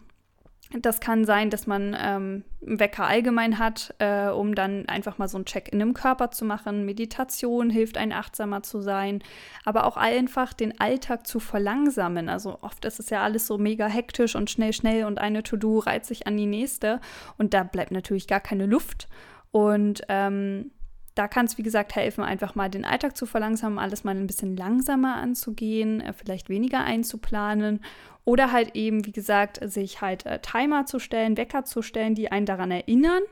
Das 0.73 0.99
kann 0.99 1.25
sein, 1.25 1.49
dass 1.50 1.68
man 1.68 1.96
ähm, 1.99 2.44
einen 2.66 2.80
Wecker 2.80 3.06
allgemein 3.06 3.61
hat, 3.61 3.94
äh, 3.99 4.26
um 4.26 4.56
dann 4.56 4.88
einfach 4.88 5.16
mal 5.16 5.28
so 5.28 5.38
einen 5.38 5.44
Check 5.44 5.68
in 5.73 5.78
dem 5.78 5.94
Körper 5.94 6.32
zu 6.32 6.44
machen. 6.44 6.85
Meditation 6.85 7.70
hilft, 7.70 7.96
ein 7.96 8.12
achtsamer 8.12 8.64
zu 8.64 8.80
sein, 8.80 9.23
aber 9.64 9.87
auch 9.87 9.96
einfach 9.96 10.52
den 10.52 10.80
Alltag 10.80 11.25
zu 11.26 11.38
verlangsamen. 11.38 12.28
Also 12.28 12.58
oft 12.62 12.85
ist 12.85 12.99
es 12.99 13.11
ja 13.11 13.23
alles 13.23 13.46
so 13.46 13.58
mega 13.58 13.87
hektisch 13.87 14.35
und 14.35 14.50
schnell, 14.50 14.73
schnell 14.73 15.04
und 15.04 15.18
eine 15.18 15.44
To-Do 15.44 15.78
reiht 15.78 16.04
sich 16.04 16.26
an 16.26 16.37
die 16.37 16.46
nächste 16.46 17.00
und 17.38 17.54
da 17.54 17.62
bleibt 17.62 17.92
natürlich 17.92 18.26
gar 18.26 18.40
keine 18.40 18.66
Luft. 18.66 19.08
Und 19.52 20.02
ähm, 20.08 20.73
da 21.16 21.28
kann 21.28 21.46
es, 21.46 21.58
wie 21.58 21.62
gesagt, 21.62 21.96
helfen, 21.96 22.23
einfach 22.23 22.54
mal 22.54 22.68
den 22.68 22.85
Alltag 22.85 23.16
zu 23.16 23.26
verlangsamen, 23.26 23.78
alles 23.78 24.04
mal 24.04 24.14
ein 24.14 24.26
bisschen 24.26 24.56
langsamer 24.56 25.16
anzugehen, 25.16 26.00
äh, 26.00 26.12
vielleicht 26.12 26.49
weniger 26.49 26.85
einzuplanen 26.85 27.80
oder 28.25 28.52
halt 28.52 28.76
eben, 28.76 29.06
wie 29.06 29.12
gesagt, 29.12 29.58
sich 29.62 30.00
halt 30.02 30.26
äh, 30.26 30.40
Timer 30.40 30.85
zu 30.85 30.99
stellen, 30.99 31.37
Wecker 31.37 31.64
zu 31.64 31.80
stellen, 31.80 32.14
die 32.14 32.30
einen 32.30 32.44
daran 32.44 32.70
erinnern, 32.70 33.23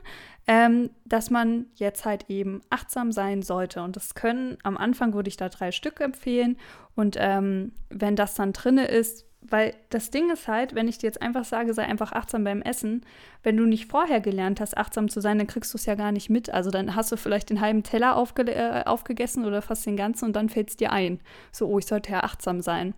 ähm, 0.47 0.89
dass 1.05 1.29
man 1.29 1.67
jetzt 1.75 2.05
halt 2.05 2.25
eben 2.27 2.61
achtsam 2.69 3.11
sein 3.11 3.43
sollte. 3.43 3.83
Und 3.83 3.95
das 3.95 4.15
können, 4.15 4.57
am 4.63 4.77
Anfang 4.77 5.13
würde 5.13 5.29
ich 5.29 5.37
da 5.37 5.49
drei 5.49 5.71
Stück 5.71 6.01
empfehlen. 6.01 6.57
Und 6.95 7.17
ähm, 7.19 7.73
wenn 7.89 8.15
das 8.15 8.33
dann 8.33 8.53
drinne 8.53 8.87
ist, 8.87 9.25
weil 9.49 9.75
das 9.89 10.11
Ding 10.11 10.31
ist 10.31 10.47
halt, 10.47 10.75
wenn 10.75 10.87
ich 10.87 10.97
dir 10.97 11.07
jetzt 11.07 11.21
einfach 11.21 11.45
sage, 11.45 11.73
sei 11.73 11.83
einfach 11.83 12.11
achtsam 12.11 12.43
beim 12.43 12.61
Essen, 12.61 13.05
wenn 13.43 13.57
du 13.57 13.65
nicht 13.65 13.87
vorher 13.87 14.21
gelernt 14.21 14.59
hast, 14.59 14.77
achtsam 14.77 15.09
zu 15.09 15.21
sein, 15.21 15.37
dann 15.37 15.47
kriegst 15.47 15.73
du 15.73 15.77
es 15.77 15.85
ja 15.85 15.95
gar 15.95 16.11
nicht 16.11 16.29
mit. 16.29 16.49
Also 16.49 16.71
dann 16.71 16.95
hast 16.95 17.11
du 17.11 17.17
vielleicht 17.17 17.49
den 17.49 17.61
halben 17.61 17.83
Teller 17.83 18.15
aufge 18.15 18.43
äh, 18.43 18.83
aufgegessen 18.85 19.45
oder 19.45 19.61
fast 19.61 19.85
den 19.85 19.97
ganzen 19.97 20.25
und 20.25 20.35
dann 20.35 20.49
fällt 20.49 20.69
es 20.69 20.77
dir 20.77 20.91
ein. 20.91 21.19
So, 21.51 21.67
oh, 21.67 21.79
ich 21.79 21.85
sollte 21.85 22.11
ja 22.11 22.23
achtsam 22.23 22.61
sein. 22.61 22.93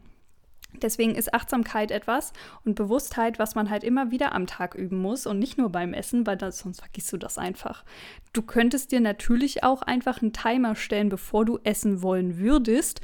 Deswegen 0.81 1.15
ist 1.15 1.33
Achtsamkeit 1.33 1.91
etwas 1.91 2.33
und 2.63 2.75
Bewusstheit, 2.75 3.39
was 3.39 3.55
man 3.55 3.69
halt 3.69 3.83
immer 3.83 4.11
wieder 4.11 4.33
am 4.33 4.47
Tag 4.47 4.75
üben 4.75 4.97
muss 4.97 5.25
und 5.25 5.39
nicht 5.39 5.57
nur 5.57 5.71
beim 5.71 5.93
Essen, 5.93 6.27
weil 6.27 6.37
das, 6.37 6.59
sonst 6.59 6.81
vergisst 6.81 7.11
du 7.11 7.17
das 7.17 7.37
einfach. 7.37 7.83
Du 8.33 8.41
könntest 8.41 8.91
dir 8.91 8.99
natürlich 8.99 9.63
auch 9.63 9.81
einfach 9.81 10.21
einen 10.21 10.33
Timer 10.33 10.75
stellen, 10.75 11.09
bevor 11.09 11.45
du 11.45 11.57
essen 11.63 12.01
wollen 12.01 12.37
würdest. 12.37 13.01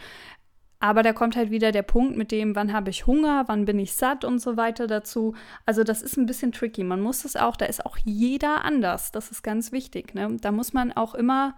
Aber 0.83 1.01
da 1.01 1.13
kommt 1.13 1.37
halt 1.37 1.49
wieder 1.49 1.71
der 1.71 1.81
Punkt 1.81 2.17
mit 2.17 2.29
dem, 2.33 2.57
wann 2.57 2.73
habe 2.73 2.89
ich 2.89 3.07
Hunger, 3.07 3.45
wann 3.47 3.63
bin 3.63 3.79
ich 3.79 3.93
satt 3.93 4.25
und 4.25 4.39
so 4.39 4.57
weiter 4.57 4.85
dazu. 4.85 5.33
Also 5.65 5.85
das 5.85 6.01
ist 6.01 6.17
ein 6.17 6.25
bisschen 6.25 6.51
tricky. 6.51 6.83
Man 6.83 6.99
muss 6.99 7.23
es 7.23 7.37
auch, 7.37 7.55
da 7.55 7.67
ist 7.67 7.85
auch 7.85 7.95
jeder 8.03 8.65
anders. 8.65 9.13
Das 9.13 9.31
ist 9.31 9.43
ganz 9.43 9.71
wichtig. 9.71 10.13
Ne? 10.13 10.35
Da 10.41 10.51
muss 10.51 10.73
man 10.73 10.91
auch 10.91 11.15
immer 11.15 11.55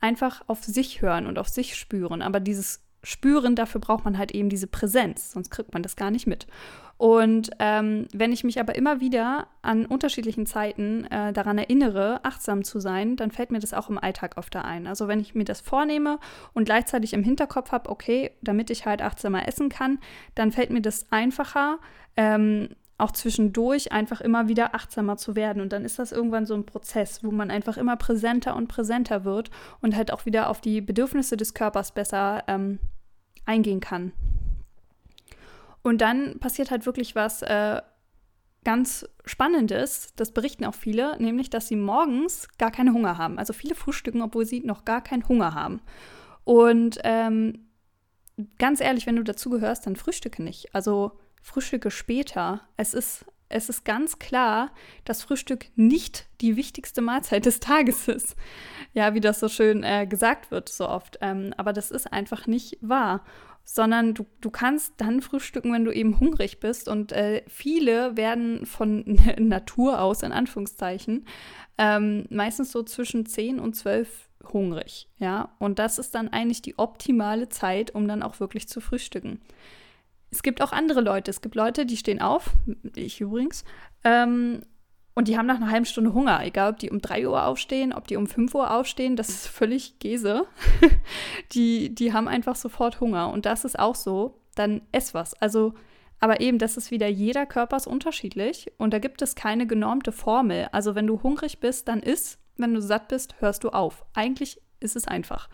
einfach 0.00 0.42
auf 0.48 0.64
sich 0.64 1.00
hören 1.00 1.26
und 1.26 1.38
auf 1.38 1.48
sich 1.48 1.76
spüren. 1.76 2.20
Aber 2.20 2.40
dieses 2.40 2.82
spüren, 3.08 3.56
dafür 3.56 3.80
braucht 3.80 4.04
man 4.04 4.18
halt 4.18 4.32
eben 4.32 4.50
diese 4.50 4.66
Präsenz, 4.66 5.32
sonst 5.32 5.50
kriegt 5.50 5.72
man 5.72 5.82
das 5.82 5.96
gar 5.96 6.10
nicht 6.10 6.26
mit. 6.26 6.46
Und 6.98 7.50
ähm, 7.58 8.06
wenn 8.12 8.32
ich 8.32 8.44
mich 8.44 8.60
aber 8.60 8.74
immer 8.74 9.00
wieder 9.00 9.46
an 9.62 9.86
unterschiedlichen 9.86 10.44
Zeiten 10.46 11.04
äh, 11.04 11.32
daran 11.32 11.56
erinnere, 11.56 12.20
achtsam 12.24 12.64
zu 12.64 12.80
sein, 12.80 13.16
dann 13.16 13.30
fällt 13.30 13.50
mir 13.50 13.60
das 13.60 13.72
auch 13.72 13.88
im 13.88 13.98
Alltag 13.98 14.36
öfter 14.36 14.64
ein. 14.64 14.86
Also 14.86 15.08
wenn 15.08 15.20
ich 15.20 15.34
mir 15.34 15.44
das 15.44 15.60
vornehme 15.60 16.18
und 16.52 16.64
gleichzeitig 16.64 17.14
im 17.14 17.22
Hinterkopf 17.22 17.72
habe, 17.72 17.88
okay, 17.88 18.32
damit 18.42 18.68
ich 18.68 18.84
halt 18.84 19.00
achtsamer 19.00 19.48
essen 19.48 19.70
kann, 19.70 20.00
dann 20.34 20.52
fällt 20.52 20.70
mir 20.70 20.82
das 20.82 21.10
einfacher, 21.10 21.78
ähm, 22.16 22.68
auch 22.98 23.12
zwischendurch 23.12 23.92
einfach 23.92 24.20
immer 24.20 24.48
wieder 24.48 24.74
achtsamer 24.74 25.16
zu 25.16 25.34
werden. 25.34 25.62
Und 25.62 25.72
dann 25.72 25.84
ist 25.84 26.00
das 26.00 26.12
irgendwann 26.12 26.46
so 26.46 26.54
ein 26.54 26.66
Prozess, 26.66 27.22
wo 27.22 27.30
man 27.30 27.50
einfach 27.50 27.78
immer 27.78 27.96
präsenter 27.96 28.54
und 28.56 28.66
präsenter 28.66 29.24
wird 29.24 29.50
und 29.80 29.96
halt 29.96 30.12
auch 30.12 30.26
wieder 30.26 30.50
auf 30.50 30.60
die 30.60 30.80
Bedürfnisse 30.80 31.38
des 31.38 31.54
Körpers 31.54 31.92
besser 31.92 32.42
ähm, 32.48 32.80
eingehen 33.48 33.80
kann. 33.80 34.12
Und 35.82 36.00
dann 36.00 36.38
passiert 36.38 36.70
halt 36.70 36.86
wirklich 36.86 37.14
was 37.14 37.42
äh, 37.42 37.80
ganz 38.64 39.08
Spannendes, 39.24 40.12
das 40.16 40.32
berichten 40.32 40.64
auch 40.64 40.74
viele, 40.74 41.20
nämlich, 41.20 41.48
dass 41.48 41.68
sie 41.68 41.76
morgens 41.76 42.48
gar 42.58 42.70
keinen 42.70 42.92
Hunger 42.92 43.16
haben. 43.16 43.38
Also 43.38 43.52
viele 43.52 43.74
frühstücken, 43.74 44.22
obwohl 44.22 44.44
sie 44.44 44.60
noch 44.60 44.84
gar 44.84 45.02
keinen 45.02 45.26
Hunger 45.28 45.54
haben. 45.54 45.80
Und 46.44 46.98
ähm, 47.04 47.68
ganz 48.58 48.80
ehrlich, 48.80 49.06
wenn 49.06 49.16
du 49.16 49.24
dazugehörst, 49.24 49.86
dann 49.86 49.96
frühstücke 49.96 50.42
nicht. 50.42 50.74
Also 50.74 51.12
Frühstücke 51.42 51.90
später. 51.90 52.60
Es 52.76 52.94
ist, 52.94 53.24
es 53.48 53.68
ist 53.68 53.84
ganz 53.84 54.18
klar, 54.18 54.70
dass 55.04 55.22
Frühstück 55.22 55.66
nicht 55.76 56.26
die 56.40 56.56
wichtigste 56.56 57.00
Mahlzeit 57.00 57.46
des 57.46 57.60
Tages 57.60 58.08
ist. 58.08 58.36
Ja, 58.92 59.14
wie 59.14 59.20
das 59.20 59.40
so 59.40 59.48
schön 59.48 59.82
äh, 59.82 60.06
gesagt 60.06 60.50
wird, 60.50 60.68
so 60.68 60.88
oft. 60.88 61.18
Ähm, 61.20 61.54
aber 61.56 61.72
das 61.72 61.90
ist 61.90 62.12
einfach 62.12 62.46
nicht 62.46 62.78
wahr. 62.80 63.24
Sondern 63.64 64.14
du, 64.14 64.24
du 64.40 64.50
kannst 64.50 64.94
dann 64.96 65.20
frühstücken, 65.20 65.72
wenn 65.74 65.84
du 65.84 65.92
eben 65.92 66.20
hungrig 66.20 66.58
bist. 66.58 66.88
Und 66.88 67.12
äh, 67.12 67.42
viele 67.48 68.16
werden 68.16 68.64
von 68.64 69.04
Natur 69.38 70.00
aus, 70.00 70.22
in 70.22 70.32
Anführungszeichen, 70.32 71.26
ähm, 71.76 72.26
meistens 72.30 72.72
so 72.72 72.82
zwischen 72.82 73.26
10 73.26 73.60
und 73.60 73.74
12 73.74 74.28
hungrig. 74.52 75.08
Ja, 75.18 75.54
und 75.58 75.78
das 75.78 75.98
ist 75.98 76.14
dann 76.14 76.28
eigentlich 76.28 76.62
die 76.62 76.78
optimale 76.78 77.48
Zeit, 77.48 77.94
um 77.94 78.08
dann 78.08 78.22
auch 78.22 78.40
wirklich 78.40 78.68
zu 78.68 78.80
frühstücken. 78.80 79.40
Es 80.30 80.42
gibt 80.42 80.62
auch 80.62 80.72
andere 80.72 81.00
Leute. 81.00 81.30
Es 81.30 81.40
gibt 81.40 81.54
Leute, 81.54 81.86
die 81.86 81.96
stehen 81.96 82.20
auf, 82.20 82.50
ich 82.94 83.20
übrigens, 83.20 83.64
ähm, 84.04 84.62
und 85.18 85.26
die 85.26 85.36
haben 85.36 85.46
nach 85.46 85.56
einer 85.56 85.72
halben 85.72 85.84
Stunde 85.84 86.14
Hunger. 86.14 86.44
Egal, 86.44 86.70
ob 86.70 86.78
die 86.78 86.90
um 86.90 87.00
3 87.00 87.26
Uhr 87.26 87.44
aufstehen, 87.44 87.92
ob 87.92 88.06
die 88.06 88.14
um 88.14 88.28
5 88.28 88.54
Uhr 88.54 88.70
aufstehen, 88.70 89.16
das 89.16 89.30
ist 89.30 89.48
völlig 89.48 89.98
Käse. 89.98 90.46
die, 91.52 91.92
die 91.92 92.12
haben 92.12 92.28
einfach 92.28 92.54
sofort 92.54 93.00
Hunger. 93.00 93.32
Und 93.32 93.44
das 93.44 93.64
ist 93.64 93.80
auch 93.80 93.96
so, 93.96 94.40
dann 94.54 94.82
ess 94.92 95.14
was. 95.14 95.34
Also, 95.34 95.74
aber 96.20 96.40
eben, 96.40 96.58
das 96.58 96.76
ist 96.76 96.92
wieder, 96.92 97.08
jeder 97.08 97.46
Körper 97.46 97.76
ist 97.76 97.88
unterschiedlich 97.88 98.70
und 98.78 98.92
da 98.92 99.00
gibt 99.00 99.20
es 99.20 99.34
keine 99.34 99.66
genormte 99.66 100.12
Formel. 100.12 100.68
Also, 100.70 100.94
wenn 100.94 101.08
du 101.08 101.20
hungrig 101.20 101.58
bist, 101.58 101.88
dann 101.88 102.00
iss. 102.00 102.38
Wenn 102.56 102.74
du 102.74 102.80
satt 102.80 103.08
bist, 103.08 103.34
hörst 103.40 103.64
du 103.64 103.70
auf. 103.70 104.04
Eigentlich 104.14 104.60
ist 104.78 104.94
es 104.94 105.08
einfach. 105.08 105.48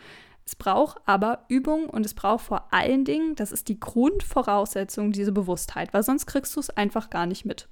Es 0.46 0.56
braucht 0.56 0.98
aber 1.06 1.44
Übung 1.48 1.88
und 1.88 2.04
es 2.04 2.14
braucht 2.14 2.44
vor 2.44 2.72
allen 2.72 3.04
Dingen, 3.04 3.34
das 3.34 3.50
ist 3.50 3.68
die 3.68 3.80
Grundvoraussetzung, 3.80 5.12
diese 5.12 5.32
Bewusstheit, 5.32 5.94
weil 5.94 6.02
sonst 6.02 6.26
kriegst 6.26 6.54
du 6.56 6.60
es 6.60 6.70
einfach 6.70 7.10
gar 7.10 7.26
nicht 7.26 7.44
mit. 7.44 7.68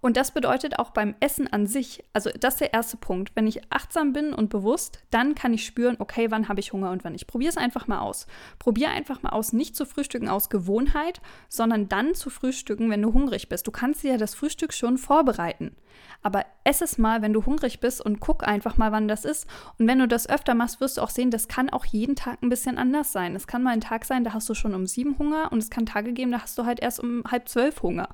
Und 0.00 0.16
das 0.16 0.32
bedeutet 0.32 0.78
auch 0.78 0.90
beim 0.90 1.16
Essen 1.20 1.48
an 1.48 1.66
sich, 1.66 2.04
also 2.12 2.30
das 2.38 2.54
ist 2.54 2.60
der 2.60 2.72
erste 2.72 2.96
Punkt. 2.96 3.32
Wenn 3.34 3.46
ich 3.46 3.72
achtsam 3.72 4.12
bin 4.12 4.32
und 4.32 4.48
bewusst, 4.48 5.00
dann 5.10 5.34
kann 5.34 5.52
ich 5.52 5.66
spüren, 5.66 5.96
okay, 5.98 6.30
wann 6.30 6.48
habe 6.48 6.60
ich 6.60 6.72
Hunger 6.72 6.90
und 6.92 7.02
wann 7.04 7.12
nicht. 7.12 7.26
Probier 7.26 7.48
es 7.48 7.56
einfach 7.56 7.88
mal 7.88 7.98
aus. 7.98 8.26
Probier 8.58 8.90
einfach 8.90 9.22
mal 9.22 9.30
aus, 9.30 9.52
nicht 9.52 9.74
zu 9.74 9.86
frühstücken 9.86 10.28
aus 10.28 10.50
Gewohnheit, 10.50 11.20
sondern 11.48 11.88
dann 11.88 12.14
zu 12.14 12.30
frühstücken, 12.30 12.90
wenn 12.90 13.02
du 13.02 13.12
hungrig 13.12 13.48
bist. 13.48 13.66
Du 13.66 13.72
kannst 13.72 14.04
dir 14.04 14.12
ja 14.12 14.18
das 14.18 14.34
Frühstück 14.34 14.72
schon 14.72 14.98
vorbereiten. 14.98 15.74
Aber 16.22 16.44
ess 16.64 16.80
es 16.80 16.98
mal, 16.98 17.22
wenn 17.22 17.32
du 17.32 17.46
hungrig 17.46 17.80
bist 17.80 18.00
und 18.00 18.20
guck 18.20 18.46
einfach 18.46 18.76
mal, 18.76 18.92
wann 18.92 19.08
das 19.08 19.24
ist. 19.24 19.46
Und 19.78 19.86
wenn 19.86 19.98
du 19.98 20.08
das 20.08 20.28
öfter 20.28 20.54
machst, 20.54 20.80
wirst 20.80 20.98
du 20.98 21.02
auch 21.02 21.10
sehen, 21.10 21.30
das 21.30 21.48
kann 21.48 21.70
auch 21.70 21.84
jeden 21.84 22.16
Tag 22.16 22.42
ein 22.42 22.48
bisschen 22.48 22.76
anders 22.78 23.12
sein. 23.12 23.36
Es 23.36 23.46
kann 23.46 23.62
mal 23.62 23.72
ein 23.72 23.80
Tag 23.80 24.04
sein, 24.04 24.24
da 24.24 24.32
hast 24.32 24.48
du 24.48 24.54
schon 24.54 24.74
um 24.74 24.86
sieben 24.86 25.18
Hunger 25.18 25.52
und 25.52 25.58
es 25.58 25.70
kann 25.70 25.86
Tage 25.86 26.12
geben, 26.12 26.32
da 26.32 26.42
hast 26.42 26.58
du 26.58 26.64
halt 26.64 26.80
erst 26.80 27.00
um 27.00 27.22
halb 27.30 27.48
zwölf 27.48 27.82
Hunger. 27.82 28.08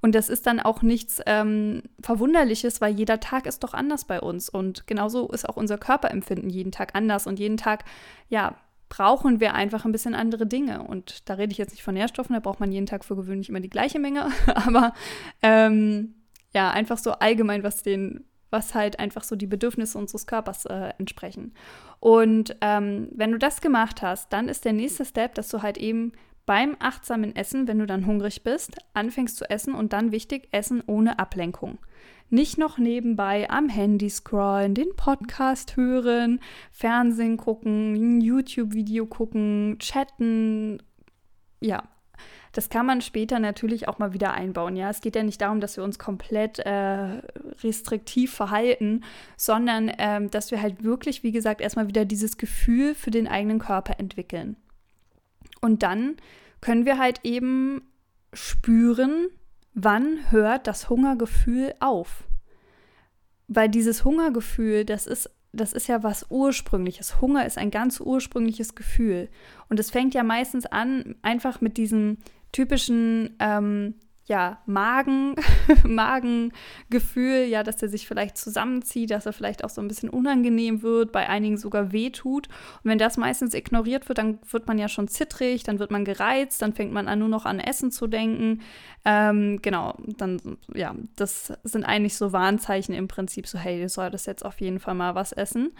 Und 0.00 0.14
das 0.14 0.28
ist 0.28 0.46
dann 0.46 0.60
auch 0.60 0.82
nichts 0.82 1.20
ähm, 1.26 1.82
Verwunderliches, 2.02 2.80
weil 2.80 2.94
jeder 2.94 3.20
Tag 3.20 3.46
ist 3.46 3.64
doch 3.64 3.72
anders 3.72 4.04
bei 4.04 4.20
uns. 4.20 4.48
Und 4.48 4.86
genauso 4.86 5.28
ist 5.28 5.48
auch 5.48 5.56
unser 5.56 5.78
Körperempfinden 5.78 6.50
jeden 6.50 6.72
Tag 6.72 6.94
anders. 6.94 7.26
Und 7.26 7.38
jeden 7.38 7.56
Tag, 7.56 7.84
ja, 8.28 8.56
brauchen 8.90 9.40
wir 9.40 9.54
einfach 9.54 9.84
ein 9.84 9.92
bisschen 9.92 10.14
andere 10.14 10.46
Dinge. 10.46 10.82
Und 10.82 11.28
da 11.28 11.34
rede 11.34 11.52
ich 11.52 11.58
jetzt 11.58 11.72
nicht 11.72 11.82
von 11.82 11.94
Nährstoffen, 11.94 12.34
da 12.34 12.40
braucht 12.40 12.60
man 12.60 12.70
jeden 12.70 12.86
Tag 12.86 13.04
für 13.04 13.16
gewöhnlich 13.16 13.48
immer 13.48 13.60
die 13.60 13.70
gleiche 13.70 13.98
Menge. 13.98 14.28
Aber 14.54 14.92
ähm, 15.42 16.14
ja, 16.54 16.70
einfach 16.70 16.98
so 16.98 17.12
allgemein, 17.12 17.62
was 17.64 17.82
den, 17.82 18.24
was 18.50 18.74
halt 18.74 18.98
einfach 19.00 19.24
so 19.24 19.36
die 19.36 19.46
Bedürfnisse 19.46 19.98
unseres 19.98 20.26
Körpers 20.26 20.64
äh, 20.66 20.92
entsprechen. 20.98 21.52
Und 22.00 22.56
ähm, 22.60 23.08
wenn 23.12 23.32
du 23.32 23.38
das 23.38 23.60
gemacht 23.60 24.02
hast, 24.02 24.32
dann 24.32 24.48
ist 24.48 24.64
der 24.64 24.72
nächste 24.72 25.04
Step, 25.04 25.34
dass 25.34 25.48
du 25.48 25.62
halt 25.62 25.78
eben 25.78 26.12
beim 26.46 26.76
achtsamen 26.78 27.34
Essen, 27.34 27.66
wenn 27.66 27.78
du 27.78 27.86
dann 27.86 28.06
hungrig 28.06 28.44
bist, 28.44 28.76
anfängst 28.92 29.36
zu 29.36 29.48
essen 29.48 29.74
und 29.74 29.92
dann 29.92 30.12
wichtig, 30.12 30.48
essen 30.52 30.82
ohne 30.86 31.18
Ablenkung. 31.18 31.78
nicht 32.30 32.58
noch 32.58 32.78
nebenbei 32.78 33.48
am 33.48 33.68
Handy 33.68 34.10
scrollen, 34.10 34.74
den 34.74 34.94
Podcast 34.96 35.76
hören, 35.76 36.40
Fernsehen 36.72 37.36
gucken, 37.36 38.20
YouTube-Video 38.20 39.06
gucken, 39.06 39.76
chatten. 39.78 40.82
Ja, 41.60 41.84
das 42.54 42.68
kann 42.68 42.86
man 42.86 43.00
später 43.00 43.40
natürlich 43.40 43.88
auch 43.88 43.98
mal 43.98 44.12
wieder 44.12 44.32
einbauen. 44.32 44.76
Ja, 44.76 44.88
es 44.88 45.00
geht 45.00 45.16
ja 45.16 45.24
nicht 45.24 45.40
darum, 45.40 45.60
dass 45.60 45.76
wir 45.76 45.82
uns 45.82 45.98
komplett 45.98 46.60
äh, 46.60 47.20
restriktiv 47.62 48.32
verhalten, 48.32 49.02
sondern 49.36 49.90
ähm, 49.98 50.30
dass 50.30 50.52
wir 50.52 50.62
halt 50.62 50.84
wirklich, 50.84 51.24
wie 51.24 51.32
gesagt, 51.32 51.60
erstmal 51.60 51.88
wieder 51.88 52.04
dieses 52.04 52.38
Gefühl 52.38 52.94
für 52.94 53.10
den 53.10 53.26
eigenen 53.26 53.58
Körper 53.58 53.98
entwickeln. 53.98 54.56
Und 55.60 55.82
dann 55.82 56.16
können 56.60 56.86
wir 56.86 56.96
halt 56.98 57.20
eben 57.24 57.82
spüren, 58.32 59.26
wann 59.74 60.30
hört 60.30 60.68
das 60.68 60.88
Hungergefühl 60.88 61.74
auf. 61.80 62.22
Weil 63.48 63.68
dieses 63.68 64.04
Hungergefühl, 64.04 64.84
das 64.84 65.08
ist, 65.08 65.28
das 65.52 65.72
ist 65.72 65.88
ja 65.88 66.04
was 66.04 66.26
Ursprüngliches. 66.30 67.20
Hunger 67.20 67.46
ist 67.46 67.58
ein 67.58 67.72
ganz 67.72 68.00
ursprüngliches 68.00 68.76
Gefühl. 68.76 69.28
Und 69.68 69.80
es 69.80 69.90
fängt 69.90 70.14
ja 70.14 70.22
meistens 70.22 70.66
an, 70.66 71.16
einfach 71.22 71.60
mit 71.60 71.76
diesem 71.76 72.18
typischen 72.54 73.36
ähm, 73.40 73.94
ja, 74.26 74.58
Magen, 74.64 75.34
Magengefühl, 75.84 77.44
ja, 77.44 77.62
dass 77.62 77.82
er 77.82 77.88
sich 77.88 78.08
vielleicht 78.08 78.38
zusammenzieht, 78.38 79.10
dass 79.10 79.26
er 79.26 79.34
vielleicht 79.34 79.64
auch 79.64 79.68
so 79.68 79.82
ein 79.82 79.88
bisschen 79.88 80.08
unangenehm 80.08 80.80
wird, 80.80 81.12
bei 81.12 81.28
einigen 81.28 81.58
sogar 81.58 81.92
wehtut. 81.92 82.48
Und 82.48 82.90
wenn 82.90 82.96
das 82.96 83.18
meistens 83.18 83.52
ignoriert 83.52 84.08
wird, 84.08 84.16
dann 84.18 84.38
wird 84.50 84.66
man 84.66 84.78
ja 84.78 84.88
schon 84.88 85.08
zittrig, 85.08 85.62
dann 85.64 85.78
wird 85.78 85.90
man 85.90 86.06
gereizt, 86.06 86.62
dann 86.62 86.72
fängt 86.72 86.92
man 86.92 87.06
an, 87.06 87.18
nur 87.18 87.28
noch 87.28 87.44
an 87.44 87.60
Essen 87.60 87.90
zu 87.90 88.06
denken. 88.06 88.62
Ähm, 89.04 89.60
genau, 89.60 89.94
dann, 90.16 90.40
ja, 90.74 90.94
das 91.16 91.52
sind 91.62 91.84
eigentlich 91.84 92.16
so 92.16 92.32
Warnzeichen 92.32 92.94
im 92.94 93.08
Prinzip, 93.08 93.46
so, 93.46 93.58
hey, 93.58 93.78
du 93.82 93.88
solltest 93.90 94.26
jetzt 94.26 94.44
auf 94.44 94.58
jeden 94.60 94.80
Fall 94.80 94.94
mal 94.94 95.14
was 95.14 95.32
essen. 95.32 95.72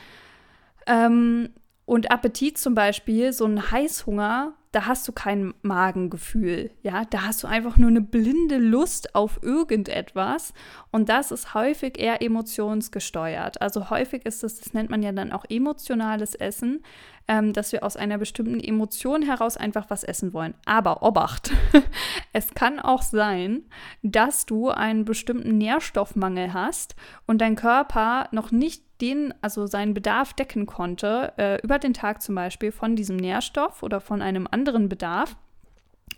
Ähm, 0.86 1.48
und 1.86 2.10
Appetit 2.10 2.58
zum 2.58 2.74
Beispiel, 2.74 3.32
so 3.32 3.44
ein 3.44 3.70
Heißhunger, 3.70 4.54
da 4.72 4.86
hast 4.86 5.06
du 5.06 5.12
kein 5.12 5.54
Magengefühl, 5.62 6.70
ja, 6.82 7.04
da 7.04 7.22
hast 7.22 7.44
du 7.44 7.46
einfach 7.46 7.76
nur 7.76 7.90
eine 7.90 8.00
blinde 8.00 8.56
Lust 8.56 9.14
auf 9.14 9.38
irgendetwas 9.42 10.52
und 10.90 11.08
das 11.08 11.30
ist 11.30 11.54
häufig 11.54 11.98
eher 11.98 12.22
emotionsgesteuert. 12.22 13.62
Also 13.62 13.90
häufig 13.90 14.26
ist 14.26 14.42
das, 14.42 14.58
das 14.58 14.72
nennt 14.72 14.90
man 14.90 15.02
ja 15.02 15.12
dann 15.12 15.30
auch 15.30 15.44
emotionales 15.48 16.34
Essen, 16.34 16.82
ähm, 17.28 17.52
dass 17.52 17.70
wir 17.70 17.84
aus 17.84 17.96
einer 17.96 18.18
bestimmten 18.18 18.58
Emotion 18.58 19.22
heraus 19.22 19.56
einfach 19.56 19.90
was 19.90 20.02
essen 20.02 20.32
wollen. 20.32 20.54
Aber 20.64 21.02
Obacht, 21.02 21.52
es 22.32 22.54
kann 22.54 22.80
auch 22.80 23.02
sein, 23.02 23.62
dass 24.02 24.44
du 24.44 24.70
einen 24.70 25.04
bestimmten 25.04 25.56
Nährstoffmangel 25.56 26.52
hast 26.52 26.96
und 27.26 27.40
dein 27.40 27.54
Körper 27.54 28.28
noch 28.32 28.50
nicht 28.50 28.82
den, 29.04 29.34
also 29.42 29.66
seinen 29.66 29.92
Bedarf 29.92 30.32
decken 30.32 30.66
konnte, 30.66 31.32
äh, 31.36 31.60
über 31.62 31.78
den 31.78 31.92
Tag 31.92 32.22
zum 32.22 32.34
Beispiel 32.34 32.72
von 32.72 32.96
diesem 32.96 33.16
Nährstoff 33.16 33.82
oder 33.82 34.00
von 34.00 34.22
einem 34.22 34.48
anderen 34.50 34.88
Bedarf 34.88 35.36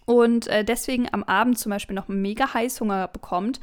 und 0.05 0.47
äh, 0.47 0.65
deswegen 0.65 1.13
am 1.13 1.25
Abend 1.25 1.59
zum 1.59 1.71
Beispiel 1.71 1.97
noch 1.97 2.09
mega 2.09 2.55
Heißhunger 2.55 3.09
bekommt, 3.09 3.61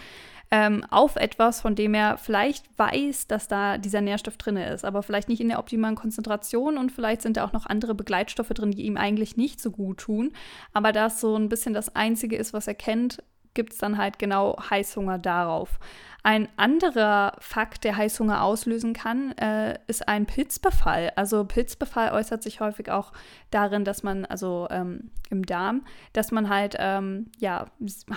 ähm, 0.52 0.86
auf 0.92 1.16
etwas, 1.16 1.62
von 1.62 1.74
dem 1.74 1.94
er 1.94 2.18
vielleicht 2.18 2.66
weiß, 2.78 3.28
dass 3.28 3.48
da 3.48 3.78
dieser 3.78 4.02
Nährstoff 4.02 4.38
drin 4.38 4.58
ist, 4.58 4.86
aber 4.86 5.02
vielleicht 5.02 5.30
nicht 5.30 5.42
in 5.42 5.48
der 5.48 5.58
optimalen 5.58 5.96
Konzentration 5.96 6.78
und 6.78 6.92
vielleicht 6.92 7.22
sind 7.22 7.38
da 7.38 7.46
auch 7.46 7.54
noch 7.54 7.66
andere 7.66 7.96
Begleitstoffe 7.96 8.50
drin, 8.50 8.72
die 8.72 8.84
ihm 8.84 8.98
eigentlich 8.98 9.38
nicht 9.38 9.62
so 9.62 9.72
gut 9.72 10.00
tun. 10.00 10.32
Aber 10.74 10.92
das 10.92 11.22
so 11.22 11.36
ein 11.36 11.50
bisschen 11.50 11.74
das 11.74 11.96
Einzige 11.96 12.36
ist, 12.36 12.54
was 12.54 12.68
er 12.68 12.76
kennt, 12.76 13.24
gibt 13.54 13.74
es 13.74 13.80
dann 13.80 13.98
halt 13.98 14.20
genau 14.20 14.58
Heißhunger 14.70 15.18
darauf. 15.20 15.80
Ein 16.26 16.48
anderer 16.56 17.34
Fakt, 17.40 17.84
der 17.84 17.98
Heißhunger 17.98 18.44
auslösen 18.44 18.94
kann, 18.94 19.34
äh, 19.34 19.78
ist 19.88 20.08
ein 20.08 20.26
Pilzbefall. 20.26 21.12
Also 21.18 21.44
Pilzbefall 21.44 22.14
äußert 22.14 22.42
sich 22.42 22.62
häufig 22.62 22.90
auch 22.90 23.12
darin, 23.52 23.84
dass 23.84 24.04
man, 24.04 24.24
also 24.24 24.68
ähm, 24.72 25.12
im 25.30 25.46
Darm, 25.46 25.84
dass 26.14 26.32
man 26.32 26.48
halt 26.48 26.78
ähm, 26.80 27.30
ja, 27.40 27.66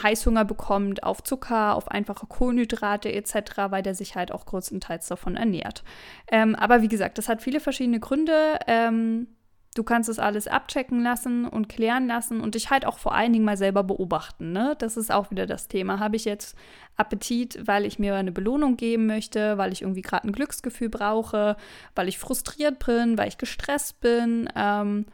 Heißhunger 0.03 0.45
bekommt 0.45 1.03
auf 1.03 1.25
Zucker, 1.25 1.75
auf 1.75 1.89
einfache 1.89 2.27
Kohlenhydrate 2.27 3.13
etc., 3.13 3.35
weil 3.71 3.83
der 3.83 3.97
sich 3.97 4.15
halt 4.15 4.31
auch 4.31 4.47
größtenteils 4.47 5.09
davon 5.09 5.37
ernährt. 5.37 5.83
Ähm, 6.31 6.55
aber 6.55 6.83
wie 6.83 6.89
gesagt, 6.89 7.19
das 7.19 7.29
hat 7.29 7.43
viele 7.43 7.59
verschiedene 7.59 7.99
Gründe. 7.99 8.61
Ähm, 8.69 9.27
Du 9.77 9.83
kannst 9.83 10.09
es 10.09 10.19
alles 10.19 10.49
abchecken 10.49 11.03
lassen 11.03 11.47
und 11.47 11.69
klären 11.69 12.07
lassen 12.07 12.41
und 12.41 12.55
dich 12.55 12.71
halt 12.71 12.87
auch 12.87 12.97
vor 12.97 13.15
allen 13.15 13.35
Dingen 13.35 13.45
mal 13.45 13.59
selber 13.59 13.85
beobachten. 13.85 14.51
Ne? 14.51 14.75
Das 14.79 14.97
ist 14.97 15.13
auch 15.13 15.31
wieder 15.31 15.45
das 15.45 15.69
Thema. 15.69 16.01
Habe 16.01 16.17
ich 16.17 16.25
jetzt 16.25 16.57
Appetit, 16.97 17.61
weil 17.67 17.85
ich 17.85 17.99
mir 17.99 18.15
eine 18.15 18.33
Belohnung 18.33 18.79
geben 18.79 19.07
möchte, 19.07 19.59
weil 19.59 19.75
ich 19.75 19.83
irgendwie 19.83 20.01
gerade 20.01 20.27
ein 20.27 20.33
Glücksgefühl 20.33 20.89
brauche, 20.89 21.59
weil 21.95 22.09
ich 22.09 22.19
frustriert 22.19 22.85
bin, 22.87 23.19
weil 23.19 23.29
ich 23.29 23.37
gestresst 23.37 24.01
bin? 24.01 24.49
Ähm, 24.57 25.05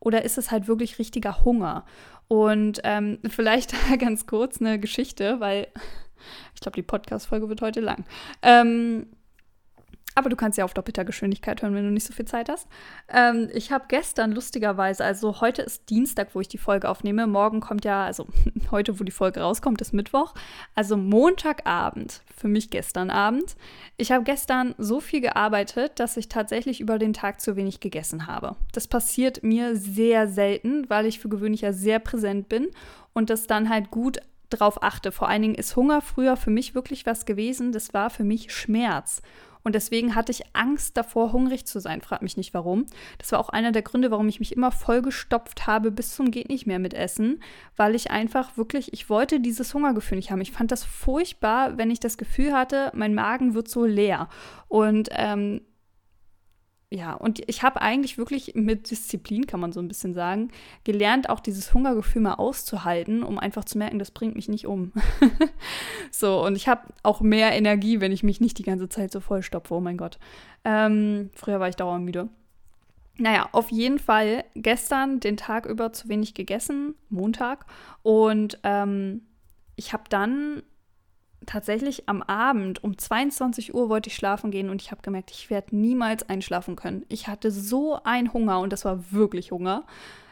oder 0.00 0.22
ist 0.22 0.36
es 0.36 0.50
halt 0.50 0.68
wirklich 0.68 0.98
richtiger 0.98 1.42
Hunger? 1.42 1.86
Und 2.28 2.82
ähm, 2.84 3.20
vielleicht 3.26 3.74
ganz 3.98 4.26
kurz 4.26 4.60
eine 4.60 4.78
Geschichte, 4.78 5.40
weil 5.40 5.68
ich 6.54 6.60
glaube, 6.60 6.76
die 6.76 6.82
Podcast-Folge 6.82 7.48
wird 7.48 7.62
heute 7.62 7.80
lang. 7.80 8.04
Ähm, 8.42 9.06
aber 10.14 10.28
du 10.28 10.36
kannst 10.36 10.58
ja 10.58 10.64
auf 10.64 10.74
doppelter 10.74 11.04
Geschwindigkeit 11.04 11.62
hören, 11.62 11.74
wenn 11.74 11.84
du 11.84 11.90
nicht 11.90 12.06
so 12.06 12.12
viel 12.12 12.24
Zeit 12.24 12.48
hast. 12.48 12.68
Ähm, 13.08 13.48
ich 13.52 13.72
habe 13.72 13.84
gestern 13.88 14.32
lustigerweise, 14.32 15.04
also 15.04 15.40
heute 15.40 15.62
ist 15.62 15.88
Dienstag, 15.88 16.34
wo 16.34 16.40
ich 16.40 16.48
die 16.48 16.58
Folge 16.58 16.88
aufnehme. 16.88 17.26
Morgen 17.26 17.60
kommt 17.60 17.84
ja, 17.84 18.04
also 18.04 18.26
heute, 18.70 18.98
wo 18.98 19.04
die 19.04 19.12
Folge 19.12 19.40
rauskommt, 19.40 19.80
ist 19.80 19.92
Mittwoch. 19.92 20.34
Also 20.74 20.96
Montagabend, 20.96 22.22
für 22.36 22.48
mich 22.48 22.70
gestern 22.70 23.10
Abend. 23.10 23.56
Ich 23.96 24.12
habe 24.12 24.24
gestern 24.24 24.74
so 24.78 25.00
viel 25.00 25.20
gearbeitet, 25.20 25.92
dass 26.00 26.16
ich 26.16 26.28
tatsächlich 26.28 26.80
über 26.80 26.98
den 26.98 27.12
Tag 27.12 27.40
zu 27.40 27.56
wenig 27.56 27.80
gegessen 27.80 28.26
habe. 28.26 28.56
Das 28.72 28.88
passiert 28.88 29.42
mir 29.42 29.76
sehr 29.76 30.28
selten, 30.28 30.88
weil 30.88 31.06
ich 31.06 31.20
für 31.20 31.28
gewöhnlich 31.28 31.60
ja 31.60 31.72
sehr 31.72 31.98
präsent 31.98 32.48
bin 32.48 32.68
und 33.12 33.30
das 33.30 33.46
dann 33.46 33.68
halt 33.68 33.90
gut 33.90 34.18
drauf 34.50 34.82
achte. 34.82 35.12
Vor 35.12 35.28
allen 35.28 35.42
Dingen 35.42 35.54
ist 35.54 35.76
Hunger 35.76 36.00
früher 36.02 36.36
für 36.36 36.50
mich 36.50 36.74
wirklich 36.74 37.06
was 37.06 37.24
gewesen. 37.24 37.72
Das 37.72 37.94
war 37.94 38.10
für 38.10 38.24
mich 38.24 38.52
Schmerz. 38.52 39.22
Und 39.62 39.74
deswegen 39.74 40.14
hatte 40.14 40.32
ich 40.32 40.42
Angst 40.54 40.96
davor, 40.96 41.32
hungrig 41.32 41.66
zu 41.66 41.80
sein. 41.80 42.00
Frag 42.00 42.22
mich 42.22 42.36
nicht 42.36 42.54
warum. 42.54 42.86
Das 43.18 43.32
war 43.32 43.38
auch 43.38 43.48
einer 43.48 43.72
der 43.72 43.82
Gründe, 43.82 44.10
warum 44.10 44.28
ich 44.28 44.40
mich 44.40 44.52
immer 44.52 44.72
vollgestopft 44.72 45.66
habe 45.66 45.90
bis 45.90 46.14
zum 46.14 46.30
geht 46.30 46.48
nicht 46.48 46.66
mehr 46.66 46.78
mit 46.78 46.94
Essen, 46.94 47.42
weil 47.76 47.94
ich 47.94 48.10
einfach 48.10 48.56
wirklich, 48.56 48.92
ich 48.92 49.10
wollte 49.10 49.40
dieses 49.40 49.74
Hungergefühl 49.74 50.16
nicht 50.16 50.30
haben. 50.30 50.40
Ich 50.40 50.52
fand 50.52 50.70
das 50.70 50.84
furchtbar, 50.84 51.76
wenn 51.78 51.90
ich 51.90 52.00
das 52.00 52.18
Gefühl 52.18 52.52
hatte, 52.52 52.90
mein 52.94 53.14
Magen 53.14 53.54
wird 53.54 53.68
so 53.68 53.84
leer. 53.84 54.28
Und 54.68 55.08
ähm, 55.12 55.62
ja, 56.92 57.12
und 57.14 57.48
ich 57.48 57.62
habe 57.62 57.80
eigentlich 57.82 58.18
wirklich 58.18 58.56
mit 58.56 58.90
Disziplin, 58.90 59.46
kann 59.46 59.60
man 59.60 59.70
so 59.70 59.78
ein 59.78 59.86
bisschen 59.86 60.12
sagen, 60.12 60.50
gelernt, 60.82 61.28
auch 61.28 61.38
dieses 61.38 61.72
Hungergefühl 61.72 62.20
mal 62.20 62.34
auszuhalten, 62.34 63.22
um 63.22 63.38
einfach 63.38 63.64
zu 63.64 63.78
merken, 63.78 64.00
das 64.00 64.10
bringt 64.10 64.34
mich 64.34 64.48
nicht 64.48 64.66
um. 64.66 64.92
so, 66.10 66.44
und 66.44 66.56
ich 66.56 66.66
habe 66.66 66.82
auch 67.04 67.20
mehr 67.20 67.52
Energie, 67.52 68.00
wenn 68.00 68.10
ich 68.10 68.24
mich 68.24 68.40
nicht 68.40 68.58
die 68.58 68.64
ganze 68.64 68.88
Zeit 68.88 69.12
so 69.12 69.20
vollstopfe. 69.20 69.72
Oh 69.74 69.80
mein 69.80 69.96
Gott. 69.96 70.18
Ähm, 70.64 71.30
früher 71.32 71.60
war 71.60 71.68
ich 71.68 71.76
dauermüde. 71.76 72.28
Naja, 73.18 73.48
auf 73.52 73.70
jeden 73.70 74.00
Fall 74.00 74.44
gestern 74.56 75.20
den 75.20 75.36
Tag 75.36 75.66
über 75.66 75.92
zu 75.92 76.08
wenig 76.08 76.34
gegessen, 76.34 76.96
Montag. 77.08 77.66
Und 78.02 78.58
ähm, 78.64 79.22
ich 79.76 79.92
habe 79.92 80.04
dann 80.08 80.64
tatsächlich 81.46 82.08
am 82.08 82.22
Abend 82.22 82.82
um 82.84 82.96
22 82.96 83.74
Uhr 83.74 83.88
wollte 83.88 84.08
ich 84.08 84.16
schlafen 84.16 84.50
gehen 84.50 84.70
und 84.70 84.82
ich 84.82 84.90
habe 84.90 85.02
gemerkt, 85.02 85.30
ich 85.30 85.50
werde 85.50 85.76
niemals 85.76 86.28
einschlafen 86.28 86.76
können. 86.76 87.04
Ich 87.08 87.28
hatte 87.28 87.50
so 87.50 87.98
einen 88.04 88.32
Hunger 88.32 88.60
und 88.60 88.72
das 88.72 88.84
war 88.84 89.12
wirklich 89.12 89.50
Hunger. 89.50 89.84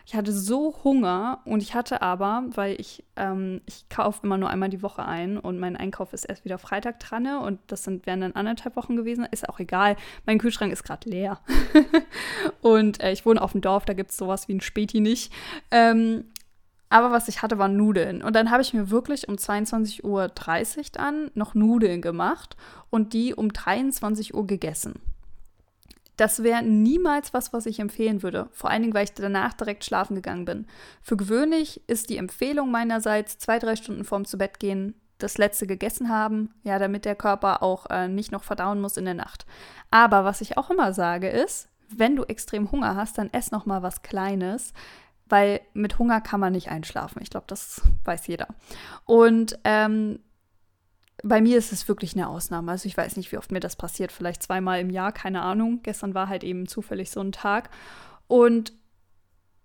Ich 0.08 0.14
hatte 0.14 0.32
so 0.32 0.74
Hunger 0.84 1.40
und 1.44 1.62
ich 1.62 1.74
hatte 1.74 2.00
aber, 2.00 2.44
weil 2.54 2.80
ich, 2.80 3.04
ähm, 3.16 3.60
ich 3.66 3.90
kaufe 3.90 4.20
immer 4.22 4.38
nur 4.38 4.48
einmal 4.48 4.70
die 4.70 4.82
Woche 4.82 5.04
ein 5.04 5.36
und 5.36 5.58
mein 5.58 5.76
Einkauf 5.76 6.14
ist 6.14 6.24
erst 6.24 6.46
wieder 6.46 6.56
Freitag 6.56 6.98
dran 6.98 7.26
und 7.26 7.60
das 7.66 7.84
sind, 7.84 8.06
wären 8.06 8.22
dann 8.22 8.32
anderthalb 8.32 8.74
Wochen 8.76 8.96
gewesen, 8.96 9.26
ist 9.30 9.46
auch 9.46 9.60
egal. 9.60 9.96
Mein 10.24 10.38
Kühlschrank 10.38 10.72
ist 10.72 10.82
gerade 10.82 11.10
leer. 11.10 11.40
und 12.62 13.02
äh, 13.02 13.12
ich 13.12 13.26
wohne 13.26 13.42
auf 13.42 13.52
dem 13.52 13.60
Dorf, 13.60 13.84
da 13.84 13.92
gibt 13.92 14.10
es 14.10 14.16
sowas 14.16 14.48
wie 14.48 14.54
ein 14.54 14.62
Späti 14.62 15.00
nicht. 15.00 15.30
Ähm, 15.70 16.24
aber 16.90 17.10
was 17.10 17.28
ich 17.28 17.42
hatte, 17.42 17.58
waren 17.58 17.76
Nudeln. 17.76 18.22
Und 18.22 18.34
dann 18.34 18.50
habe 18.50 18.62
ich 18.62 18.72
mir 18.72 18.90
wirklich 18.90 19.28
um 19.28 19.34
22.30 19.34 20.04
Uhr 20.04 20.30
dann 20.92 21.30
noch 21.34 21.54
Nudeln 21.54 22.00
gemacht 22.00 22.56
und 22.90 23.12
die 23.12 23.34
um 23.34 23.52
23 23.52 24.34
Uhr 24.34 24.46
gegessen. 24.46 24.94
Das 26.16 26.42
wäre 26.42 26.64
niemals 26.64 27.32
was, 27.32 27.52
was 27.52 27.66
ich 27.66 27.78
empfehlen 27.78 28.24
würde. 28.24 28.48
Vor 28.52 28.70
allen 28.70 28.82
Dingen, 28.82 28.94
weil 28.94 29.04
ich 29.04 29.12
danach 29.12 29.52
direkt 29.52 29.84
schlafen 29.84 30.16
gegangen 30.16 30.44
bin. 30.44 30.66
Für 31.00 31.16
gewöhnlich 31.16 31.80
ist 31.86 32.10
die 32.10 32.16
Empfehlung 32.16 32.72
meinerseits, 32.72 33.38
zwei, 33.38 33.60
drei 33.60 33.76
Stunden 33.76 34.04
vorm 34.04 34.24
zu 34.24 34.36
Bett 34.36 34.58
gehen, 34.58 34.94
das 35.18 35.38
letzte 35.38 35.66
gegessen 35.66 36.08
haben, 36.08 36.50
ja, 36.64 36.78
damit 36.78 37.04
der 37.04 37.14
Körper 37.14 37.62
auch 37.62 37.86
äh, 37.90 38.08
nicht 38.08 38.32
noch 38.32 38.42
verdauen 38.42 38.80
muss 38.80 38.96
in 38.96 39.04
der 39.04 39.14
Nacht. 39.14 39.46
Aber 39.90 40.24
was 40.24 40.40
ich 40.40 40.56
auch 40.56 40.70
immer 40.70 40.92
sage 40.92 41.28
ist, 41.28 41.68
wenn 41.88 42.16
du 42.16 42.24
extrem 42.24 42.70
Hunger 42.70 42.96
hast, 42.96 43.18
dann 43.18 43.32
ess 43.32 43.50
noch 43.50 43.66
mal 43.66 43.82
was 43.82 44.02
Kleines, 44.02 44.72
weil 45.28 45.60
mit 45.74 45.98
Hunger 45.98 46.20
kann 46.20 46.40
man 46.40 46.52
nicht 46.52 46.70
einschlafen. 46.70 47.20
Ich 47.22 47.30
glaube, 47.30 47.46
das 47.48 47.82
weiß 48.04 48.26
jeder. 48.26 48.48
Und 49.04 49.58
ähm, 49.64 50.20
bei 51.22 51.40
mir 51.40 51.58
ist 51.58 51.72
es 51.72 51.88
wirklich 51.88 52.14
eine 52.14 52.28
Ausnahme. 52.28 52.70
Also 52.70 52.86
ich 52.86 52.96
weiß 52.96 53.16
nicht, 53.16 53.32
wie 53.32 53.38
oft 53.38 53.50
mir 53.50 53.60
das 53.60 53.76
passiert. 53.76 54.12
Vielleicht 54.12 54.42
zweimal 54.42 54.80
im 54.80 54.90
Jahr, 54.90 55.12
keine 55.12 55.42
Ahnung. 55.42 55.80
Gestern 55.82 56.14
war 56.14 56.28
halt 56.28 56.44
eben 56.44 56.68
zufällig 56.68 57.10
so 57.10 57.20
ein 57.20 57.32
Tag. 57.32 57.70
Und 58.28 58.72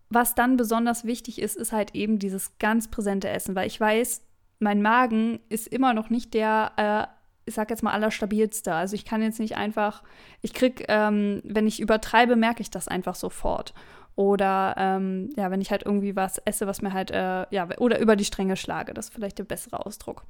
was 0.09 0.35
dann 0.35 0.57
besonders 0.57 1.05
wichtig 1.05 1.41
ist, 1.41 1.55
ist 1.55 1.71
halt 1.71 1.95
eben 1.95 2.19
dieses 2.19 2.57
ganz 2.57 2.89
präsente 2.89 3.29
Essen, 3.29 3.55
weil 3.55 3.67
ich 3.67 3.79
weiß, 3.79 4.21
mein 4.59 4.81
Magen 4.81 5.39
ist 5.49 5.67
immer 5.67 5.93
noch 5.93 6.09
nicht 6.09 6.33
der, 6.33 6.71
äh, 6.77 7.07
ich 7.45 7.55
sag 7.55 7.69
jetzt 7.69 7.83
mal, 7.83 7.91
allerstabilste. 7.91 8.73
Also 8.73 8.95
ich 8.95 9.05
kann 9.05 9.21
jetzt 9.21 9.39
nicht 9.39 9.57
einfach, 9.57 10.03
ich 10.41 10.53
krieg, 10.53 10.85
ähm, 10.87 11.41
wenn 11.43 11.67
ich 11.67 11.79
übertreibe, 11.79 12.35
merke 12.35 12.61
ich 12.61 12.71
das 12.71 12.87
einfach 12.87 13.15
sofort. 13.15 13.73
Oder 14.15 14.75
ähm, 14.77 15.29
ja, 15.35 15.49
wenn 15.49 15.61
ich 15.61 15.71
halt 15.71 15.83
irgendwie 15.83 16.15
was 16.15 16.37
esse, 16.45 16.67
was 16.67 16.83
mir 16.83 16.93
halt, 16.93 17.09
äh, 17.09 17.47
ja, 17.49 17.67
oder 17.79 17.99
über 17.99 18.15
die 18.15 18.25
Stränge 18.25 18.55
schlage. 18.55 18.93
Das 18.93 19.05
ist 19.05 19.13
vielleicht 19.13 19.39
der 19.39 19.43
bessere 19.43 19.83
Ausdruck. 19.85 20.25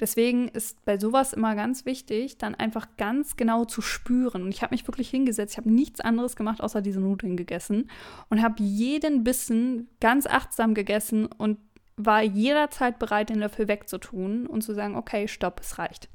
Deswegen 0.00 0.48
ist 0.48 0.84
bei 0.84 0.98
sowas 0.98 1.32
immer 1.32 1.54
ganz 1.54 1.86
wichtig, 1.86 2.38
dann 2.38 2.56
einfach 2.56 2.88
ganz 2.96 3.36
genau 3.36 3.64
zu 3.64 3.80
spüren. 3.80 4.42
Und 4.42 4.48
ich 4.48 4.62
habe 4.62 4.74
mich 4.74 4.86
wirklich 4.88 5.08
hingesetzt, 5.10 5.52
ich 5.52 5.58
habe 5.58 5.70
nichts 5.70 6.00
anderes 6.00 6.34
gemacht, 6.34 6.60
außer 6.60 6.82
diese 6.82 7.00
Nudeln 7.00 7.36
gegessen 7.36 7.88
und 8.28 8.42
habe 8.42 8.56
jeden 8.60 9.22
Bissen 9.22 9.88
ganz 10.00 10.26
achtsam 10.26 10.74
gegessen 10.74 11.26
und 11.26 11.58
war 11.96 12.22
jederzeit 12.22 12.98
bereit, 12.98 13.28
den 13.28 13.38
Löffel 13.38 13.68
wegzutun 13.68 14.46
und 14.46 14.62
zu 14.62 14.74
sagen, 14.74 14.96
okay, 14.96 15.28
stopp, 15.28 15.60
es 15.60 15.78
reicht. 15.78 16.08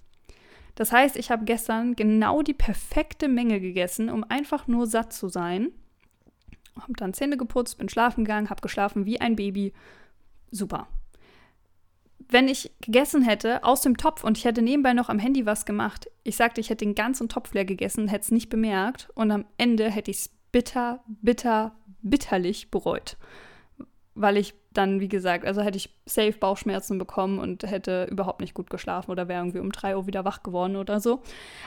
Das 0.75 0.91
heißt, 0.91 1.15
ich 1.17 1.29
habe 1.29 1.45
gestern 1.45 1.95
genau 1.95 2.41
die 2.41 2.53
perfekte 2.53 3.27
Menge 3.27 3.61
gegessen, 3.61 4.09
um 4.09 4.25
einfach 4.27 4.67
nur 4.67 4.87
satt 4.87 5.13
zu 5.13 5.29
sein 5.29 5.71
habe 6.79 6.93
dann 6.93 7.13
Zähne 7.13 7.37
geputzt, 7.37 7.77
bin 7.77 7.89
schlafen 7.89 8.25
gegangen, 8.25 8.49
habe 8.49 8.61
geschlafen 8.61 9.05
wie 9.05 9.21
ein 9.21 9.35
Baby. 9.35 9.73
Super. 10.51 10.87
Wenn 12.29 12.47
ich 12.47 12.71
gegessen 12.81 13.21
hätte 13.21 13.63
aus 13.63 13.81
dem 13.81 13.97
Topf 13.97 14.23
und 14.23 14.37
ich 14.37 14.45
hätte 14.45 14.61
nebenbei 14.61 14.93
noch 14.93 15.09
am 15.09 15.19
Handy 15.19 15.45
was 15.45 15.65
gemacht, 15.65 16.09
ich 16.23 16.35
sagte, 16.35 16.61
ich 16.61 16.69
hätte 16.69 16.85
den 16.85 16.95
ganzen 16.95 17.29
Topf 17.29 17.53
leer 17.53 17.65
gegessen, 17.65 18.07
hätte 18.07 18.23
es 18.23 18.31
nicht 18.31 18.49
bemerkt 18.49 19.09
und 19.13 19.31
am 19.31 19.45
Ende 19.57 19.89
hätte 19.91 20.11
ich 20.11 20.17
es 20.17 20.29
bitter, 20.51 21.03
bitter, 21.07 21.75
bitterlich 22.01 22.71
bereut. 22.71 23.17
Weil 24.15 24.37
ich 24.37 24.53
dann, 24.73 24.99
wie 24.99 25.09
gesagt, 25.09 25.45
also 25.45 25.61
hätte 25.61 25.77
ich 25.77 25.89
safe 26.05 26.33
Bauchschmerzen 26.33 26.97
bekommen 26.97 27.39
und 27.39 27.63
hätte 27.63 28.07
überhaupt 28.09 28.41
nicht 28.41 28.53
gut 28.53 28.69
geschlafen 28.69 29.11
oder 29.11 29.27
wäre 29.27 29.41
irgendwie 29.41 29.59
um 29.59 29.71
3 29.71 29.97
Uhr 29.97 30.07
wieder 30.07 30.25
wach 30.25 30.43
geworden 30.43 30.75
oder 30.75 30.99
so. 30.99 31.21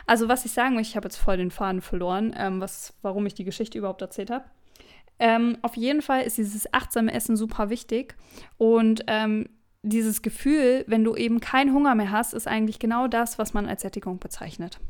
Also, 0.07 0.29
was 0.29 0.45
ich 0.45 0.53
sagen 0.53 0.75
möchte, 0.75 0.91
ich 0.91 0.97
habe 0.97 1.07
jetzt 1.07 1.17
voll 1.17 1.37
den 1.37 1.51
Faden 1.51 1.81
verloren, 1.81 2.35
ähm, 2.37 2.61
was, 2.61 2.95
warum 3.03 3.27
ich 3.27 3.35
die 3.35 3.45
Geschichte 3.45 3.79
überhaupt 3.79 4.03
erzählt 4.03 4.31
habe. 4.31 4.45
Ähm, 5.19 5.59
auf 5.63 5.77
jeden 5.77 6.03
Fall 6.03 6.23
ist 6.23 6.39
dieses 6.39 6.73
achtsame 6.73 7.13
Essen 7.13 7.37
super 7.37 7.71
wichtig. 7.71 8.17
Und 8.59 9.05
ähm, 9.07 9.49
dieses 9.83 10.23
Gefühl, 10.23 10.85
wenn 10.89 11.05
du 11.05 11.15
eben 11.15 11.41
keinen 11.41 11.73
Hunger 11.73 11.95
mehr 11.95 12.11
hast, 12.11 12.35
ist 12.35 12.49
eigentlich 12.49 12.79
genau 12.79 13.07
das, 13.09 13.39
was 13.39 13.55
man 13.55 13.67
als 13.67 13.83
Sättigung 13.83 14.19
bezeichnet. 14.19 14.81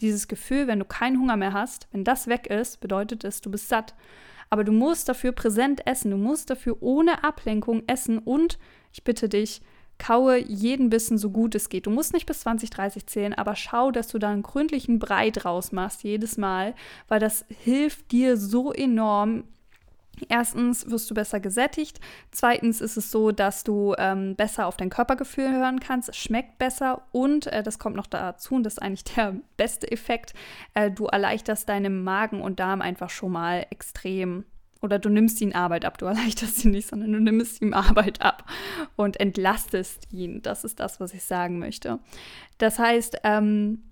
Dieses 0.00 0.28
Gefühl, 0.28 0.66
wenn 0.66 0.78
du 0.78 0.84
keinen 0.84 1.20
Hunger 1.20 1.36
mehr 1.36 1.52
hast, 1.52 1.88
wenn 1.92 2.04
das 2.04 2.26
weg 2.26 2.48
ist, 2.48 2.80
bedeutet 2.80 3.24
es, 3.24 3.40
du 3.40 3.50
bist 3.50 3.68
satt. 3.68 3.94
Aber 4.48 4.64
du 4.64 4.72
musst 4.72 5.08
dafür 5.08 5.32
präsent 5.32 5.86
essen, 5.86 6.10
du 6.10 6.16
musst 6.16 6.50
dafür 6.50 6.78
ohne 6.80 7.22
Ablenkung 7.22 7.84
essen 7.86 8.18
und 8.18 8.58
ich 8.92 9.04
bitte 9.04 9.28
dich, 9.28 9.62
kaue 9.98 10.38
jeden 10.38 10.90
Bissen 10.90 11.18
so 11.18 11.30
gut 11.30 11.54
es 11.54 11.68
geht. 11.68 11.86
Du 11.86 11.90
musst 11.90 12.12
nicht 12.12 12.26
bis 12.26 12.40
20, 12.40 12.70
30 12.70 13.06
zählen, 13.06 13.34
aber 13.34 13.54
schau, 13.54 13.92
dass 13.92 14.08
du 14.08 14.18
da 14.18 14.30
einen 14.30 14.42
gründlichen 14.42 14.98
Brei 14.98 15.30
draus 15.30 15.70
machst 15.70 16.02
jedes 16.02 16.36
Mal, 16.38 16.74
weil 17.06 17.20
das 17.20 17.44
hilft 17.62 18.10
dir 18.10 18.36
so 18.36 18.72
enorm, 18.72 19.44
Erstens 20.28 20.90
wirst 20.90 21.10
du 21.10 21.14
besser 21.14 21.40
gesättigt. 21.40 22.00
Zweitens 22.30 22.80
ist 22.80 22.96
es 22.96 23.10
so, 23.10 23.32
dass 23.32 23.64
du 23.64 23.94
ähm, 23.98 24.36
besser 24.36 24.66
auf 24.66 24.76
dein 24.76 24.90
Körpergefühl 24.90 25.50
hören 25.52 25.80
kannst. 25.80 26.08
Es 26.08 26.16
schmeckt 26.16 26.58
besser 26.58 27.02
und 27.12 27.46
äh, 27.46 27.62
das 27.62 27.78
kommt 27.78 27.96
noch 27.96 28.06
dazu 28.06 28.54
und 28.54 28.64
das 28.64 28.74
ist 28.74 28.78
eigentlich 28.82 29.04
der 29.04 29.36
beste 29.56 29.90
Effekt. 29.90 30.34
Äh, 30.74 30.90
du 30.90 31.06
erleichterst 31.06 31.68
deinem 31.68 32.04
Magen 32.04 32.42
und 32.42 32.60
Darm 32.60 32.82
einfach 32.82 33.10
schon 33.10 33.32
mal 33.32 33.66
extrem. 33.70 34.44
Oder 34.82 34.98
du 34.98 35.10
nimmst 35.10 35.40
ihn 35.40 35.54
Arbeit 35.54 35.84
ab. 35.84 35.98
Du 35.98 36.06
erleichterst 36.06 36.64
ihn 36.64 36.70
nicht, 36.72 36.88
sondern 36.88 37.12
du 37.12 37.20
nimmst 37.20 37.60
ihm 37.62 37.74
Arbeit 37.74 38.22
ab 38.22 38.44
und 38.96 39.20
entlastest 39.20 40.12
ihn. 40.12 40.42
Das 40.42 40.64
ist 40.64 40.80
das, 40.80 41.00
was 41.00 41.14
ich 41.14 41.22
sagen 41.22 41.58
möchte. 41.58 41.98
Das 42.58 42.78
heißt, 42.78 43.18
ähm, 43.24 43.82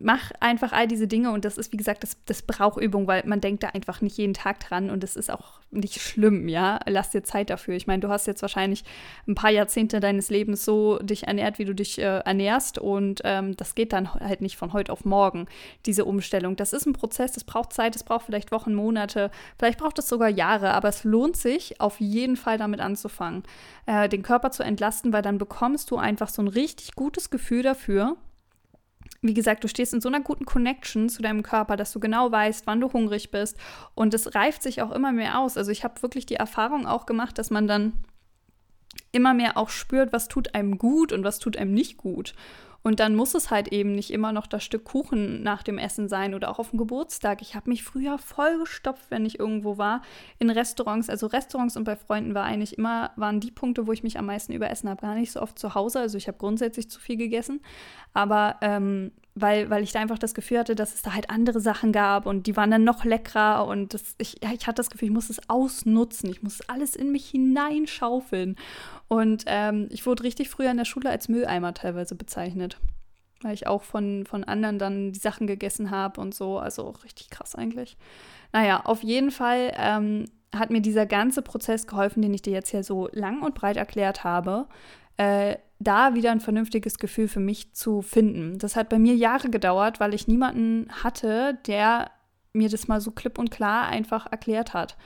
mach 0.00 0.30
einfach 0.40 0.72
all 0.72 0.86
diese 0.86 1.08
Dinge 1.08 1.32
und 1.32 1.44
das 1.44 1.58
ist, 1.58 1.72
wie 1.72 1.76
gesagt, 1.76 2.02
das, 2.02 2.16
das 2.26 2.42
braucht 2.42 2.80
Übung, 2.80 3.06
weil 3.06 3.24
man 3.26 3.40
denkt 3.40 3.62
da 3.62 3.68
einfach 3.68 4.00
nicht 4.00 4.16
jeden 4.16 4.34
Tag 4.34 4.60
dran 4.60 4.90
und 4.90 5.02
das 5.02 5.16
ist 5.16 5.30
auch 5.30 5.60
nicht 5.70 6.00
schlimm, 6.00 6.48
ja. 6.48 6.80
Lass 6.86 7.10
dir 7.10 7.22
Zeit 7.22 7.50
dafür. 7.50 7.74
Ich 7.74 7.86
meine, 7.86 8.00
du 8.00 8.08
hast 8.08 8.26
jetzt 8.26 8.42
wahrscheinlich 8.42 8.84
ein 9.26 9.34
paar 9.34 9.50
Jahrzehnte 9.50 10.00
deines 10.00 10.30
Lebens 10.30 10.64
so 10.64 10.98
dich 10.98 11.26
ernährt, 11.26 11.58
wie 11.58 11.64
du 11.64 11.74
dich 11.74 11.98
äh, 11.98 12.20
ernährst 12.20 12.78
und 12.78 13.20
ähm, 13.24 13.56
das 13.56 13.74
geht 13.74 13.92
dann 13.92 14.14
halt 14.14 14.40
nicht 14.40 14.56
von 14.56 14.72
heute 14.72 14.92
auf 14.92 15.04
morgen, 15.04 15.46
diese 15.84 16.04
Umstellung. 16.04 16.56
Das 16.56 16.72
ist 16.72 16.86
ein 16.86 16.92
Prozess, 16.92 17.32
das 17.32 17.44
braucht 17.44 17.72
Zeit, 17.72 17.94
das 17.94 18.04
braucht 18.04 18.26
vielleicht 18.26 18.52
Wochen, 18.52 18.74
Monate, 18.74 19.30
vielleicht 19.58 19.78
braucht 19.78 19.98
es 19.98 20.08
sogar 20.08 20.28
Jahre, 20.28 20.72
aber 20.72 20.88
es 20.88 21.04
lohnt 21.04 21.36
sich 21.36 21.80
auf 21.80 22.00
jeden 22.00 22.36
Fall 22.36 22.56
damit 22.56 22.80
anzufangen, 22.80 23.42
äh, 23.86 24.08
den 24.08 24.22
Körper 24.22 24.50
zu 24.50 24.62
entlasten, 24.62 25.12
weil 25.12 25.22
dann 25.22 25.38
bekommst 25.38 25.90
du 25.90 25.96
einfach 25.96 26.28
so 26.28 26.40
ein 26.42 26.48
richtig 26.48 26.94
gutes 26.94 27.30
Gefühl 27.30 27.62
dafür, 27.62 28.16
wie 29.20 29.34
gesagt, 29.34 29.64
du 29.64 29.68
stehst 29.68 29.94
in 29.94 30.00
so 30.00 30.08
einer 30.08 30.20
guten 30.20 30.44
Connection 30.44 31.08
zu 31.08 31.22
deinem 31.22 31.42
Körper, 31.42 31.76
dass 31.76 31.92
du 31.92 31.98
genau 31.98 32.30
weißt, 32.30 32.66
wann 32.66 32.80
du 32.80 32.92
hungrig 32.92 33.30
bist. 33.30 33.56
Und 33.94 34.14
es 34.14 34.34
reift 34.34 34.62
sich 34.62 34.80
auch 34.80 34.92
immer 34.92 35.12
mehr 35.12 35.40
aus. 35.40 35.56
Also 35.56 35.72
ich 35.72 35.82
habe 35.82 36.02
wirklich 36.02 36.26
die 36.26 36.36
Erfahrung 36.36 36.86
auch 36.86 37.04
gemacht, 37.04 37.36
dass 37.38 37.50
man 37.50 37.66
dann 37.66 37.92
immer 39.10 39.34
mehr 39.34 39.56
auch 39.56 39.70
spürt, 39.70 40.12
was 40.12 40.28
tut 40.28 40.54
einem 40.54 40.78
gut 40.78 41.12
und 41.12 41.24
was 41.24 41.40
tut 41.40 41.56
einem 41.56 41.74
nicht 41.74 41.96
gut. 41.96 42.34
Und 42.82 43.00
dann 43.00 43.14
muss 43.14 43.34
es 43.34 43.50
halt 43.50 43.68
eben 43.68 43.92
nicht 43.92 44.12
immer 44.12 44.32
noch 44.32 44.46
das 44.46 44.64
Stück 44.64 44.84
Kuchen 44.84 45.42
nach 45.42 45.62
dem 45.62 45.78
Essen 45.78 46.08
sein 46.08 46.34
oder 46.34 46.48
auch 46.48 46.58
auf 46.58 46.70
dem 46.70 46.78
Geburtstag. 46.78 47.42
Ich 47.42 47.54
habe 47.54 47.68
mich 47.68 47.82
früher 47.82 48.18
vollgestopft, 48.18 49.10
wenn 49.10 49.26
ich 49.26 49.38
irgendwo 49.38 49.78
war, 49.78 50.02
in 50.38 50.48
Restaurants. 50.48 51.10
Also 51.10 51.26
Restaurants 51.26 51.76
und 51.76 51.84
bei 51.84 51.96
Freunden 51.96 52.34
war 52.34 52.44
eigentlich 52.44 52.78
immer, 52.78 53.10
waren 53.16 53.40
die 53.40 53.50
Punkte, 53.50 53.86
wo 53.86 53.92
ich 53.92 54.02
mich 54.02 54.18
am 54.18 54.26
meisten 54.26 54.52
überessen 54.52 54.88
habe. 54.88 55.02
Gar 55.02 55.16
nicht 55.16 55.32
so 55.32 55.42
oft 55.42 55.58
zu 55.58 55.74
Hause. 55.74 56.00
Also 56.00 56.16
ich 56.16 56.28
habe 56.28 56.38
grundsätzlich 56.38 56.88
zu 56.88 57.00
viel 57.00 57.16
gegessen. 57.16 57.60
Aber 58.14 58.56
ähm, 58.62 59.12
weil, 59.40 59.70
weil 59.70 59.82
ich 59.82 59.92
da 59.92 60.00
einfach 60.00 60.18
das 60.18 60.34
Gefühl 60.34 60.58
hatte, 60.58 60.74
dass 60.74 60.94
es 60.94 61.02
da 61.02 61.14
halt 61.14 61.30
andere 61.30 61.60
Sachen 61.60 61.92
gab 61.92 62.26
und 62.26 62.46
die 62.46 62.56
waren 62.56 62.70
dann 62.70 62.84
noch 62.84 63.04
leckerer 63.04 63.66
und 63.66 63.94
das, 63.94 64.14
ich, 64.18 64.42
ich 64.42 64.66
hatte 64.66 64.76
das 64.76 64.90
Gefühl, 64.90 65.08
ich 65.08 65.14
muss 65.14 65.30
es 65.30 65.48
ausnutzen, 65.48 66.30
ich 66.30 66.42
muss 66.42 66.60
alles 66.68 66.96
in 66.96 67.12
mich 67.12 67.28
hineinschaufeln. 67.28 68.56
Und 69.08 69.44
ähm, 69.46 69.88
ich 69.90 70.04
wurde 70.06 70.24
richtig 70.24 70.50
früher 70.50 70.70
in 70.70 70.76
der 70.76 70.84
Schule 70.84 71.10
als 71.10 71.28
Mülleimer 71.28 71.74
teilweise 71.74 72.14
bezeichnet, 72.14 72.78
weil 73.42 73.54
ich 73.54 73.66
auch 73.66 73.82
von, 73.82 74.26
von 74.26 74.44
anderen 74.44 74.78
dann 74.78 75.12
die 75.12 75.18
Sachen 75.18 75.46
gegessen 75.46 75.90
habe 75.90 76.20
und 76.20 76.34
so, 76.34 76.58
also 76.58 76.90
richtig 77.04 77.30
krass 77.30 77.54
eigentlich. 77.54 77.96
Naja, 78.52 78.82
auf 78.84 79.02
jeden 79.02 79.30
Fall 79.30 79.72
ähm, 79.76 80.26
hat 80.54 80.70
mir 80.70 80.80
dieser 80.80 81.06
ganze 81.06 81.42
Prozess 81.42 81.86
geholfen, 81.86 82.22
den 82.22 82.34
ich 82.34 82.42
dir 82.42 82.52
jetzt 82.52 82.70
hier 82.70 82.84
so 82.84 83.08
lang 83.12 83.42
und 83.42 83.54
breit 83.54 83.76
erklärt 83.76 84.24
habe. 84.24 84.66
Äh, 85.16 85.56
da 85.78 86.14
wieder 86.14 86.32
ein 86.32 86.40
vernünftiges 86.40 86.98
Gefühl 86.98 87.28
für 87.28 87.40
mich 87.40 87.74
zu 87.74 88.02
finden. 88.02 88.58
Das 88.58 88.76
hat 88.76 88.88
bei 88.88 88.98
mir 88.98 89.14
Jahre 89.14 89.48
gedauert, 89.48 90.00
weil 90.00 90.14
ich 90.14 90.26
niemanden 90.26 90.88
hatte, 91.02 91.58
der 91.66 92.10
mir 92.52 92.68
das 92.68 92.88
mal 92.88 93.00
so 93.00 93.10
klipp 93.12 93.38
und 93.38 93.50
klar 93.50 93.86
einfach 93.86 94.26
erklärt 94.30 94.74
hat. 94.74 94.96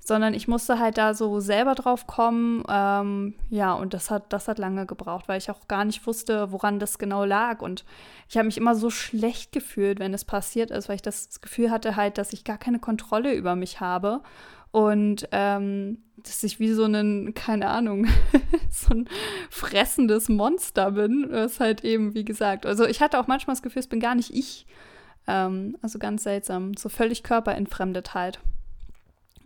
Sondern 0.00 0.32
ich 0.34 0.46
musste 0.46 0.78
halt 0.78 0.96
da 0.96 1.12
so 1.12 1.40
selber 1.40 1.74
drauf 1.74 2.06
kommen. 2.06 2.62
Ähm, 2.68 3.34
ja, 3.50 3.72
und 3.72 3.94
das 3.94 4.10
hat, 4.10 4.32
das 4.32 4.48
hat 4.48 4.58
lange 4.58 4.86
gebraucht, 4.86 5.28
weil 5.28 5.38
ich 5.38 5.50
auch 5.50 5.66
gar 5.66 5.84
nicht 5.84 6.06
wusste, 6.06 6.52
woran 6.52 6.78
das 6.78 6.98
genau 6.98 7.24
lag. 7.24 7.60
Und 7.62 7.84
ich 8.28 8.36
habe 8.36 8.46
mich 8.46 8.58
immer 8.58 8.74
so 8.74 8.90
schlecht 8.90 9.52
gefühlt, 9.52 9.98
wenn 9.98 10.14
es 10.14 10.24
passiert 10.24 10.70
ist, 10.70 10.88
weil 10.88 10.96
ich 10.96 11.02
das 11.02 11.40
Gefühl 11.40 11.70
hatte 11.70 11.96
halt, 11.96 12.18
dass 12.18 12.32
ich 12.32 12.44
gar 12.44 12.58
keine 12.58 12.78
Kontrolle 12.78 13.34
über 13.34 13.56
mich 13.56 13.80
habe 13.80 14.22
und 14.70 15.28
ähm, 15.32 15.98
dass 16.16 16.42
ich 16.42 16.58
wie 16.58 16.72
so 16.72 16.84
ein, 16.84 17.32
keine 17.34 17.68
Ahnung, 17.68 18.06
so 18.70 18.94
ein 18.94 19.08
fressendes 19.50 20.28
Monster 20.28 20.92
bin. 20.92 21.24
Ist 21.24 21.60
halt 21.60 21.84
eben, 21.84 22.14
wie 22.14 22.24
gesagt, 22.24 22.66
also 22.66 22.86
ich 22.86 23.00
hatte 23.00 23.18
auch 23.18 23.26
manchmal 23.26 23.54
das 23.54 23.62
Gefühl, 23.62 23.80
es 23.80 23.86
bin 23.86 24.00
gar 24.00 24.14
nicht 24.14 24.34
ich. 24.34 24.66
Ähm, 25.26 25.76
also 25.80 25.98
ganz 25.98 26.24
seltsam, 26.24 26.74
so 26.74 26.88
völlig 26.88 27.22
körperentfremdet 27.22 28.14
halt. 28.14 28.40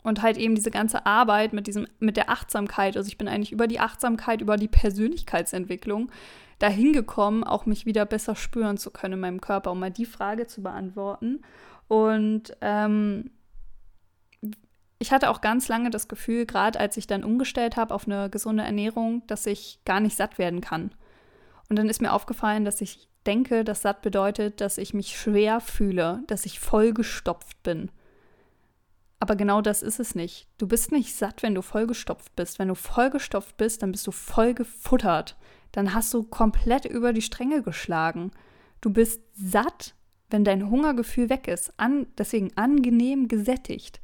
Und 0.02 0.22
halt 0.22 0.36
eben 0.36 0.56
diese 0.56 0.70
ganze 0.70 1.06
Arbeit 1.06 1.52
mit 1.52 1.66
diesem, 1.66 1.86
mit 2.00 2.16
der 2.16 2.28
Achtsamkeit, 2.28 2.96
also 2.96 3.06
ich 3.06 3.18
bin 3.18 3.28
eigentlich 3.28 3.52
über 3.52 3.68
die 3.68 3.78
Achtsamkeit, 3.78 4.40
über 4.40 4.56
die 4.56 4.68
Persönlichkeitsentwicklung 4.68 6.10
dahin 6.58 6.92
gekommen, 6.92 7.44
auch 7.44 7.66
mich 7.66 7.86
wieder 7.86 8.04
besser 8.04 8.34
spüren 8.34 8.78
zu 8.78 8.90
können 8.90 9.14
in 9.14 9.20
meinem 9.20 9.40
Körper, 9.40 9.70
um 9.70 9.78
mal 9.78 9.90
die 9.90 10.06
Frage 10.06 10.46
zu 10.46 10.62
beantworten. 10.62 11.42
Und 11.86 12.56
ähm, 12.60 13.30
ich 15.02 15.10
hatte 15.10 15.30
auch 15.30 15.40
ganz 15.40 15.66
lange 15.66 15.90
das 15.90 16.06
Gefühl, 16.06 16.46
gerade 16.46 16.78
als 16.78 16.96
ich 16.96 17.08
dann 17.08 17.24
umgestellt 17.24 17.76
habe 17.76 17.92
auf 17.92 18.06
eine 18.06 18.30
gesunde 18.30 18.62
Ernährung, 18.62 19.26
dass 19.26 19.46
ich 19.46 19.80
gar 19.84 19.98
nicht 19.98 20.16
satt 20.16 20.38
werden 20.38 20.60
kann. 20.60 20.94
Und 21.68 21.76
dann 21.76 21.88
ist 21.88 22.00
mir 22.00 22.12
aufgefallen, 22.12 22.64
dass 22.64 22.80
ich 22.80 23.08
denke, 23.26 23.64
dass 23.64 23.82
satt 23.82 24.00
bedeutet, 24.00 24.60
dass 24.60 24.78
ich 24.78 24.94
mich 24.94 25.18
schwer 25.18 25.58
fühle, 25.58 26.22
dass 26.28 26.46
ich 26.46 26.60
vollgestopft 26.60 27.64
bin. 27.64 27.90
Aber 29.18 29.34
genau 29.34 29.60
das 29.60 29.82
ist 29.82 29.98
es 29.98 30.14
nicht. 30.14 30.46
Du 30.58 30.68
bist 30.68 30.92
nicht 30.92 31.16
satt, 31.16 31.42
wenn 31.42 31.56
du 31.56 31.62
vollgestopft 31.62 32.36
bist. 32.36 32.60
Wenn 32.60 32.68
du 32.68 32.76
vollgestopft 32.76 33.56
bist, 33.56 33.82
dann 33.82 33.90
bist 33.90 34.06
du 34.06 34.12
voll 34.12 34.54
gefuttert. 34.54 35.36
Dann 35.72 35.94
hast 35.94 36.14
du 36.14 36.22
komplett 36.22 36.84
über 36.84 37.12
die 37.12 37.22
Stränge 37.22 37.62
geschlagen. 37.62 38.30
Du 38.80 38.90
bist 38.90 39.20
satt, 39.34 39.96
wenn 40.30 40.44
dein 40.44 40.70
Hungergefühl 40.70 41.28
weg 41.28 41.48
ist. 41.48 41.72
An, 41.76 42.06
deswegen 42.18 42.56
angenehm 42.56 43.26
gesättigt. 43.26 44.00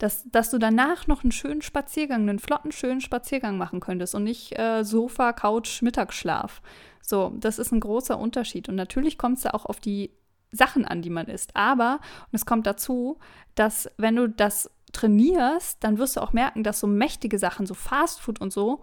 Dass, 0.00 0.24
dass 0.30 0.50
du 0.50 0.58
danach 0.58 1.06
noch 1.06 1.22
einen 1.22 1.30
schönen 1.30 1.62
Spaziergang, 1.62 2.22
einen 2.22 2.38
flotten, 2.38 2.72
schönen 2.72 3.00
Spaziergang 3.00 3.56
machen 3.58 3.80
könntest 3.80 4.14
und 4.14 4.24
nicht 4.24 4.58
äh, 4.58 4.82
Sofa, 4.82 5.32
Couch, 5.32 5.82
Mittagsschlaf. 5.82 6.62
So, 7.02 7.32
das 7.38 7.58
ist 7.58 7.70
ein 7.70 7.80
großer 7.80 8.18
Unterschied. 8.18 8.68
Und 8.68 8.76
natürlich 8.76 9.18
kommt 9.18 9.36
es 9.36 9.42
da 9.44 9.50
auch 9.50 9.66
auf 9.66 9.78
die 9.78 10.10
Sachen 10.52 10.84
an, 10.84 11.02
die 11.02 11.10
man 11.10 11.26
isst. 11.26 11.54
Aber, 11.54 12.00
und 12.32 12.34
es 12.34 12.46
kommt 12.46 12.66
dazu, 12.66 13.18
dass 13.54 13.90
wenn 13.98 14.16
du 14.16 14.28
das 14.28 14.70
trainierst, 14.92 15.84
dann 15.84 15.98
wirst 15.98 16.16
du 16.16 16.20
auch 16.20 16.32
merken, 16.32 16.64
dass 16.64 16.80
so 16.80 16.86
mächtige 16.86 17.38
Sachen, 17.38 17.66
so 17.66 17.74
Fastfood 17.74 18.40
und 18.40 18.52
so, 18.52 18.82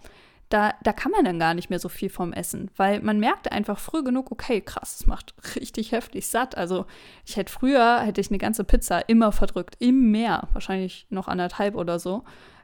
da, 0.50 0.74
da 0.84 0.94
kann 0.94 1.12
man 1.12 1.26
dann 1.26 1.40
gar 1.40 1.54
nicht 1.54 1.70
mehr 1.70 1.80
so 1.80 1.90
viel 1.90 2.10
vom 2.10 2.34
Essen, 2.34 2.72
weil 2.78 3.02
man 3.02 3.20
merkte 3.20 3.52
einfach 3.52 3.80
früh 3.80 4.04
genug, 4.04 4.32
okay, 4.32 4.62
krass, 4.62 5.02
es 5.02 5.06
macht 5.06 5.34
richtig 5.56 5.92
heftig 5.92 6.28
satt. 6.28 6.58
Also 6.58 6.86
ich 7.26 7.36
hätte 7.36 7.52
früher, 7.52 8.00
hätte 8.00 8.22
ich 8.22 8.30
eine 8.30 8.38
ganze 8.38 8.64
Pizza 8.64 9.08
immer 9.10 9.32
verdrückt, 9.32 9.76
im 9.80 10.12
Meer, 10.12 10.48
wahrscheinlich 10.54 11.08
noch 11.10 11.28
anderthalb 11.28 11.76
oder 11.76 12.00
so. 12.00 12.24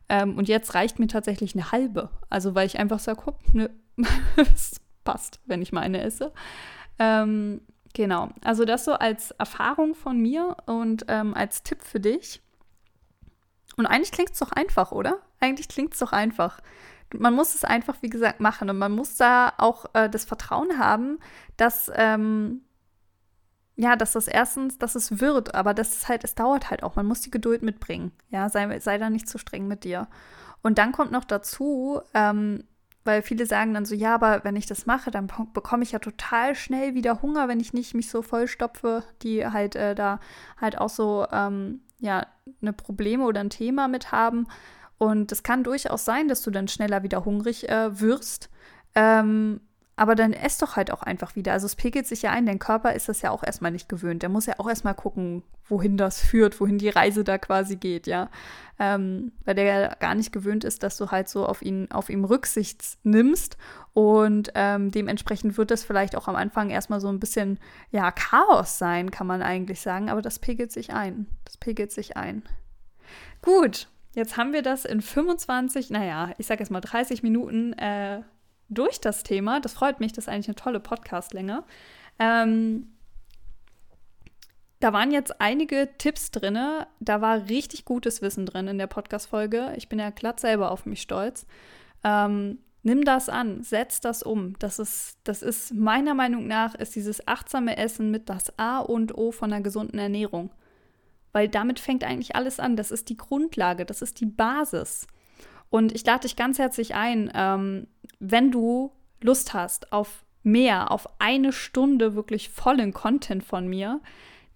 Ähm, 0.10 0.38
und 0.38 0.48
jetzt 0.48 0.76
reicht 0.76 1.00
mir 1.00 1.08
tatsächlich 1.08 1.56
eine 1.56 1.72
halbe. 1.72 2.10
Also 2.30 2.56
weil 2.56 2.68
ich 2.68 2.80
einfach 2.80 3.00
sage, 3.00 3.22
guck, 3.24 3.54
ne, 3.54 3.70
es 4.38 4.80
passt, 5.04 5.40
wenn 5.46 5.62
ich 5.62 5.72
meine 5.72 6.02
esse. 6.02 6.32
Ähm, 7.00 7.62
Genau, 7.94 8.30
also 8.44 8.66
das 8.66 8.86
so 8.86 8.94
als 8.94 9.32
Erfahrung 9.32 9.94
von 9.94 10.20
mir 10.20 10.58
und 10.66 11.06
ähm, 11.08 11.36
als 11.36 11.62
Tipp 11.62 11.84
für 11.84 12.00
dich. 12.00 12.42
Und 13.78 13.86
eigentlich 13.86 14.12
klingt 14.12 14.32
es 14.32 14.40
doch 14.40 14.52
einfach, 14.52 14.92
oder? 14.92 15.20
Eigentlich 15.40 15.68
klingt 15.68 15.94
es 15.94 16.00
doch 16.00 16.12
einfach. 16.12 16.60
Man 17.14 17.34
muss 17.34 17.56
es 17.56 17.64
einfach, 17.64 17.98
wie 18.02 18.10
gesagt, 18.10 18.40
machen 18.40 18.70
und 18.70 18.78
man 18.78 18.92
muss 18.92 19.16
da 19.16 19.54
auch 19.58 19.86
äh, 19.94 20.10
das 20.10 20.26
Vertrauen 20.26 20.78
haben, 20.78 21.20
dass, 21.58 21.92
ähm, 21.96 22.62
ja, 23.76 23.96
dass 23.96 24.14
das 24.14 24.28
erstens, 24.28 24.78
dass 24.78 24.96
es 24.96 25.20
wird, 25.20 25.56
aber 25.56 25.74
das 25.74 25.94
ist 25.94 26.10
halt, 26.10 26.24
es 26.24 26.36
dauert 26.36 26.70
halt 26.70 26.84
auch. 26.84 26.96
Man 26.96 27.06
muss 27.06 27.22
die 27.22 27.32
Geduld 27.32 27.64
mitbringen. 27.64 28.12
Ja, 28.30 28.50
sei, 28.50 28.80
sei 28.80 28.98
da 28.98 29.10
nicht 29.10 29.28
zu 29.28 29.38
streng 29.38 29.68
mit 29.68 29.84
dir. 29.84 30.08
Und 30.62 30.78
dann 30.78 30.92
kommt 30.92 31.12
noch 31.12 31.26
dazu, 31.26 32.02
ähm, 32.14 32.64
weil 33.06 33.22
viele 33.22 33.46
sagen 33.46 33.74
dann 33.74 33.86
so, 33.86 33.96
ja, 33.96 34.16
aber 34.16 34.44
wenn 34.44 34.56
ich 34.56 34.66
das 34.66 34.86
mache, 34.86 35.12
dann 35.12 35.28
bekomme 35.54 35.84
ich 35.84 35.92
ja 35.92 36.00
total 36.00 36.56
schnell 36.56 36.94
wieder 36.94 37.22
Hunger, 37.22 37.48
wenn 37.48 37.60
ich 37.60 37.74
nicht 37.74 37.94
mich 37.94 38.10
so 38.10 38.22
vollstopfe, 38.22 39.04
die 39.22 39.46
halt 39.46 39.76
äh, 39.76 39.94
da 39.94 40.20
halt 40.60 40.78
auch 40.78 40.90
so, 40.90 41.28
ähm, 41.32 41.82
ja, 42.00 42.28
eine 42.62 42.74
Probleme 42.74 43.26
oder 43.26 43.42
ein 43.42 43.50
Thema 43.50 43.88
mit 43.88 44.12
haben. 44.12 44.48
Und 44.98 45.32
es 45.32 45.44
kann 45.44 45.64
durchaus 45.64 46.06
sein, 46.06 46.28
dass 46.28 46.42
du 46.42 46.52
dann 46.52 46.68
schneller 46.68 47.04
wieder 47.04 47.26
hungrig 47.26 47.70
äh, 47.70 48.00
wirst. 48.00 48.50
Ähm, 48.96 49.60
aber 49.96 50.16
dann 50.16 50.34
ess 50.34 50.58
doch 50.58 50.76
halt 50.76 50.92
auch 50.92 51.04
einfach 51.04 51.36
wieder. 51.36 51.54
Also 51.54 51.68
es 51.68 51.76
pegelt 51.76 52.08
sich 52.08 52.24
ja 52.24 52.32
ein, 52.32 52.48
dein 52.48 52.58
Körper 52.58 52.94
ist 52.94 53.10
das 53.10 53.22
ja 53.22 53.30
auch 53.30 53.44
erstmal 53.44 53.72
nicht 53.72 53.88
gewöhnt. 53.88 54.24
Der 54.24 54.30
muss 54.30 54.48
ja 54.48 54.56
auch 54.58 54.68
erstmal 54.68 54.96
gucken, 54.96 55.44
wohin 55.68 55.98
das 55.98 56.20
führt, 56.20 56.60
wohin 56.60 56.80
die 56.80 56.90
Reise 56.90 57.24
da 57.24 57.38
quasi 57.38 57.76
geht, 57.76 58.08
ja. 58.08 58.30
Ähm, 58.80 59.32
weil 59.46 59.54
der 59.54 59.64
ja 59.66 59.96
gar 59.96 60.16
nicht 60.16 60.32
gewöhnt 60.32 60.64
ist, 60.64 60.82
dass 60.82 60.98
du 60.98 61.12
halt 61.12 61.30
so 61.30 61.46
auf 61.46 61.62
ihn, 61.62 61.92
auf 61.92 62.10
ihm 62.10 62.26
Rücksicht 62.26 62.84
nimmst. 63.04 63.58
Und 63.94 64.52
ähm, 64.56 64.90
dementsprechend 64.90 65.58
wird 65.58 65.70
das 65.70 65.84
vielleicht 65.84 66.16
auch 66.16 66.28
am 66.28 66.36
Anfang 66.36 66.72
erstmal 66.72 67.00
so 67.00 67.10
ein 67.10 67.20
bisschen, 67.20 67.60
ja, 67.92 68.12
Chaos 68.12 68.80
sein, 68.80 69.12
kann 69.12 69.28
man 69.28 69.44
eigentlich 69.44 69.80
sagen. 69.82 70.10
Aber 70.10 70.24
das 70.24 70.40
pegelt 70.40 70.72
sich 70.72 70.92
ein. 70.92 71.28
Das 71.46 71.58
pegelt 71.58 71.92
sich 71.92 72.18
ein. 72.18 72.42
Gut, 73.44 73.90
jetzt 74.16 74.38
haben 74.38 74.54
wir 74.54 74.62
das 74.62 74.86
in 74.86 75.02
25, 75.02 75.90
naja, 75.90 76.32
ich 76.38 76.48
sag 76.48 76.60
jetzt 76.60 76.72
mal 76.72 76.82
30 76.82 77.24
Minuten 77.24 77.74
äh, 77.74 78.22
durch 78.70 79.00
das 79.00 79.24
Thema. 79.24 79.60
Das 79.60 79.74
freut 79.74 80.00
mich, 80.00 80.14
das 80.14 80.26
ist 80.26 80.30
eigentlich 80.30 80.48
eine 80.48 80.56
tolle 80.56 80.80
Podcastlänge. 80.80 81.64
Ähm, 82.20 82.94
da 84.80 84.92
waren 84.92 85.12
jetzt 85.12 85.40
einige 85.40 85.90
Tipps 85.98 86.32
drin. 86.32 86.60
Da 87.00 87.22
war 87.22 87.48
richtig 87.48 87.86
gutes 87.86 88.22
Wissen 88.22 88.46
drin 88.46 88.68
in 88.68 88.78
der 88.78 88.88
Podcast-Folge. 88.88 89.74
Ich 89.78 89.88
bin 89.88 90.00
ja 90.00 90.10
glatt 90.10 90.40
selber 90.42 90.72
auf 90.72 90.86
mich 90.86 91.02
stolz. 91.02 91.46
Ähm, 92.04 92.60
nimm 92.82 93.06
das 93.06 93.30
an, 93.30 93.64
setz 93.64 94.02
das 94.02 94.24
um. 94.24 94.60
Das 94.60 94.80
ist, 94.80 95.20
das 95.24 95.42
ist 95.42 95.74
meiner 95.74 96.14
Meinung 96.14 96.48
nach, 96.48 96.76
ist 96.76 96.96
dieses 96.96 97.26
achtsame 97.28 97.78
Essen 97.78 98.12
mit 98.12 98.28
das 98.28 98.60
A 98.60 98.80
und 98.80 99.18
O 99.18 99.32
von 99.32 99.54
einer 99.54 99.64
gesunden 99.64 100.00
Ernährung. 100.00 100.52
Weil 101.34 101.50
damit 101.50 101.80
fängt 101.80 102.06
eigentlich 102.06 102.36
alles 102.36 102.60
an. 102.60 102.78
Das 102.78 102.92
ist 102.92 103.10
die 103.10 103.18
Grundlage, 103.18 103.86
das 103.86 104.02
ist 104.02 104.22
die 104.22 104.26
Basis. 104.26 105.08
Und 105.70 105.94
ich 105.94 106.06
lade 106.06 106.22
dich 106.22 106.36
ganz 106.36 106.60
herzlich 106.60 106.96
ein, 106.96 107.32
ähm, 107.34 107.88
wenn 108.20 108.52
du 108.52 108.92
Lust 109.22 109.54
hast 109.54 109.92
auf 109.92 110.24
mehr, 110.44 110.92
auf 110.92 111.08
eine 111.20 111.52
Stunde 111.52 112.16
wirklich 112.16 112.50
vollen 112.50 112.94
Content 112.94 113.44
von 113.44 113.68
mir, 113.68 114.00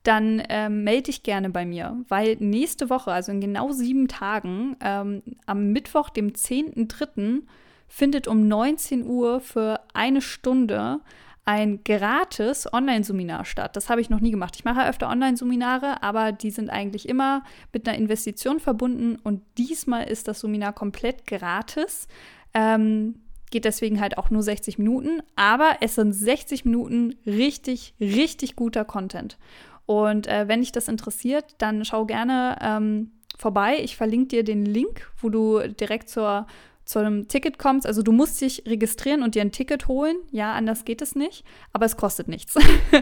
dann 0.03 0.41
ähm, 0.47 0.83
melde 0.83 1.03
dich 1.03 1.23
gerne 1.23 1.49
bei 1.49 1.65
mir, 1.65 1.97
weil 2.07 2.37
nächste 2.39 2.89
Woche, 2.89 3.11
also 3.11 3.31
in 3.31 3.41
genau 3.41 3.71
sieben 3.71 4.07
Tagen, 4.07 4.77
ähm, 4.79 5.21
am 5.45 5.71
Mittwoch, 5.71 6.09
dem 6.09 6.29
10.3., 6.29 7.41
findet 7.89 8.27
um 8.27 8.47
19 8.47 9.05
Uhr 9.05 9.39
für 9.39 9.79
eine 9.93 10.21
Stunde 10.21 10.99
ein 11.47 11.81
gratis 11.85 12.71
Online-Seminar 12.71 13.45
statt. 13.45 13.77
Das 13.77 13.89
habe 13.89 14.01
ich 14.01 14.09
noch 14.09 14.19
nie 14.19 14.31
gemacht. 14.31 14.55
Ich 14.57 14.65
mache 14.65 14.85
öfter 14.85 15.09
Online-Seminare, 15.09 16.03
aber 16.03 16.33
die 16.33 16.51
sind 16.51 16.69
eigentlich 16.69 17.07
immer 17.07 17.41
mit 17.71 17.87
einer 17.87 17.97
Investition 17.97 18.59
verbunden 18.59 19.17
und 19.23 19.41
diesmal 19.57 20.03
ist 20.09 20.27
das 20.27 20.41
Seminar 20.41 20.73
komplett 20.73 21.25
gratis. 21.25 22.09
Ähm, 22.53 23.21
geht 23.49 23.63
deswegen 23.63 24.01
halt 24.01 24.17
auch 24.17 24.29
nur 24.29 24.43
60 24.43 24.77
Minuten, 24.77 25.21
aber 25.37 25.77
es 25.79 25.95
sind 25.95 26.11
60 26.11 26.65
Minuten 26.65 27.15
richtig, 27.25 27.93
richtig 27.97 28.57
guter 28.57 28.83
Content. 28.83 29.37
Und 29.85 30.27
äh, 30.27 30.49
wenn 30.49 30.59
dich 30.59 30.73
das 30.73 30.89
interessiert, 30.89 31.55
dann 31.59 31.85
schau 31.85 32.05
gerne 32.05 32.57
ähm, 32.59 33.11
vorbei. 33.37 33.77
Ich 33.81 33.95
verlinke 33.95 34.27
dir 34.27 34.43
den 34.43 34.65
Link, 34.65 35.09
wo 35.21 35.29
du 35.29 35.59
direkt 35.59 36.09
zur 36.09 36.45
zu 36.87 36.99
einem 36.99 37.27
Ticket 37.27 37.59
kommst, 37.59 37.85
also 37.85 38.01
du 38.01 38.13
musst 38.13 38.39
dich 38.39 38.63
registrieren 38.65 39.21
und 39.21 39.35
dir 39.35 39.41
ein 39.41 39.51
Ticket 39.51 39.89
holen. 39.89 40.15
Ja, 40.31 40.53
anders 40.53 40.85
geht 40.85 41.01
es 41.01 41.15
nicht, 41.15 41.43
aber 41.73 41.85
es 41.85 41.97
kostet 41.97 42.29
nichts. 42.29 42.55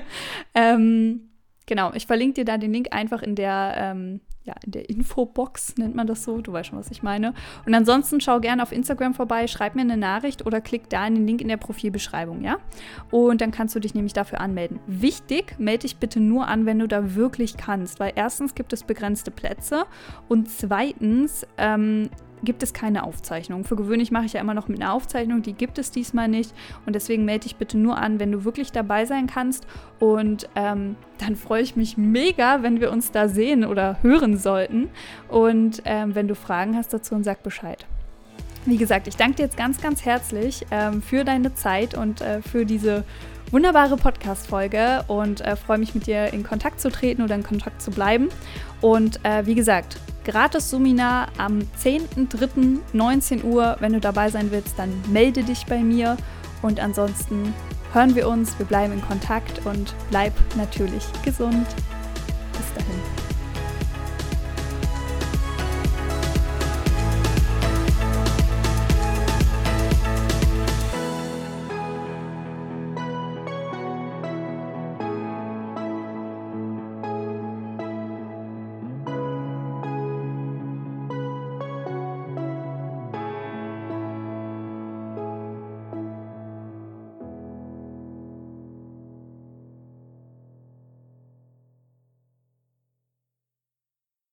ähm, 0.55 1.29
genau, 1.67 1.93
ich 1.93 2.07
verlinke 2.07 2.33
dir 2.33 2.45
da 2.45 2.57
den 2.57 2.73
Link 2.73 2.87
einfach 2.89 3.21
in 3.21 3.35
der, 3.35 3.75
ähm, 3.77 4.21
ja, 4.43 4.55
in 4.65 4.71
der 4.71 4.89
Infobox, 4.89 5.77
nennt 5.77 5.93
man 5.93 6.07
das 6.07 6.23
so. 6.23 6.41
Du 6.41 6.51
weißt 6.51 6.69
schon, 6.69 6.79
was 6.79 6.89
ich 6.89 7.03
meine. 7.03 7.35
Und 7.67 7.75
ansonsten 7.75 8.21
schau 8.21 8.39
gerne 8.39 8.63
auf 8.63 8.71
Instagram 8.71 9.13
vorbei, 9.13 9.45
schreib 9.45 9.75
mir 9.75 9.81
eine 9.81 9.97
Nachricht 9.97 10.47
oder 10.47 10.61
klick 10.61 10.89
da 10.89 11.05
in 11.05 11.13
den 11.13 11.27
Link 11.27 11.41
in 11.41 11.47
der 11.47 11.57
Profilbeschreibung, 11.57 12.41
ja? 12.41 12.57
Und 13.11 13.41
dann 13.41 13.51
kannst 13.51 13.75
du 13.75 13.79
dich 13.79 13.93
nämlich 13.93 14.13
dafür 14.13 14.41
anmelden. 14.41 14.79
Wichtig, 14.87 15.59
melde 15.59 15.81
dich 15.81 15.97
bitte 15.97 16.19
nur 16.19 16.47
an, 16.47 16.65
wenn 16.65 16.79
du 16.79 16.87
da 16.87 17.13
wirklich 17.13 17.55
kannst, 17.55 17.99
weil 17.99 18.13
erstens 18.15 18.55
gibt 18.55 18.73
es 18.73 18.83
begrenzte 18.83 19.29
Plätze 19.29 19.85
und 20.27 20.49
zweitens 20.49 21.45
ähm, 21.59 22.09
gibt 22.45 22.63
es 22.63 22.73
keine 22.73 23.03
Aufzeichnung. 23.03 23.63
Für 23.65 23.75
gewöhnlich 23.75 24.11
mache 24.11 24.25
ich 24.25 24.33
ja 24.33 24.41
immer 24.41 24.53
noch 24.53 24.67
mit 24.67 24.81
einer 24.81 24.93
Aufzeichnung, 24.93 25.41
die 25.41 25.53
gibt 25.53 25.77
es 25.77 25.91
diesmal 25.91 26.27
nicht. 26.27 26.53
Und 26.85 26.93
deswegen 26.93 27.25
melde 27.25 27.43
dich 27.43 27.55
bitte 27.57 27.77
nur 27.77 27.97
an, 27.97 28.19
wenn 28.19 28.31
du 28.31 28.45
wirklich 28.45 28.71
dabei 28.71 29.05
sein 29.05 29.27
kannst. 29.27 29.67
Und 29.99 30.47
ähm, 30.55 30.95
dann 31.17 31.35
freue 31.35 31.61
ich 31.61 31.75
mich 31.75 31.97
mega, 31.97 32.63
wenn 32.63 32.79
wir 32.79 32.91
uns 32.91 33.11
da 33.11 33.27
sehen 33.27 33.65
oder 33.65 33.97
hören 34.01 34.37
sollten. 34.37 34.89
Und 35.27 35.81
ähm, 35.85 36.15
wenn 36.15 36.27
du 36.27 36.35
Fragen 36.35 36.75
hast 36.77 36.93
dazu, 36.93 37.21
sag 37.21 37.43
Bescheid. 37.43 37.85
Wie 38.65 38.77
gesagt, 38.77 39.07
ich 39.07 39.15
danke 39.15 39.35
dir 39.35 39.43
jetzt 39.43 39.57
ganz, 39.57 39.79
ganz 39.79 40.05
herzlich 40.05 40.65
ähm, 40.71 41.01
für 41.01 41.23
deine 41.23 41.53
Zeit 41.53 41.95
und 41.95 42.21
äh, 42.21 42.41
für 42.41 42.65
diese 42.65 43.03
wunderbare 43.51 43.95
Podcast-Folge 43.95 45.03
und 45.07 45.41
äh, 45.41 45.55
freue 45.55 45.77
mich 45.77 45.93
mit 45.93 46.07
dir 46.07 46.33
in 46.33 46.43
Kontakt 46.43 46.81
zu 46.81 46.89
treten 46.89 47.21
oder 47.21 47.35
in 47.35 47.43
Kontakt 47.43 47.81
zu 47.81 47.91
bleiben. 47.91 48.29
Und 48.81 49.23
äh, 49.23 49.45
wie 49.45 49.55
gesagt, 49.55 49.97
Gratis-Seminar 50.25 51.27
am 51.37 51.59
10.03.19 51.81 53.43
Uhr. 53.43 53.77
Wenn 53.79 53.93
du 53.93 53.99
dabei 53.99 54.29
sein 54.29 54.51
willst, 54.51 54.77
dann 54.77 54.91
melde 55.11 55.43
dich 55.43 55.65
bei 55.65 55.79
mir. 55.79 56.17
Und 56.61 56.79
ansonsten 56.79 57.53
hören 57.93 58.15
wir 58.15 58.27
uns, 58.27 58.57
wir 58.59 58.65
bleiben 58.65 58.93
in 58.93 59.01
Kontakt 59.01 59.65
und 59.65 59.93
bleib 60.09 60.33
natürlich 60.57 61.03
gesund. 61.23 61.65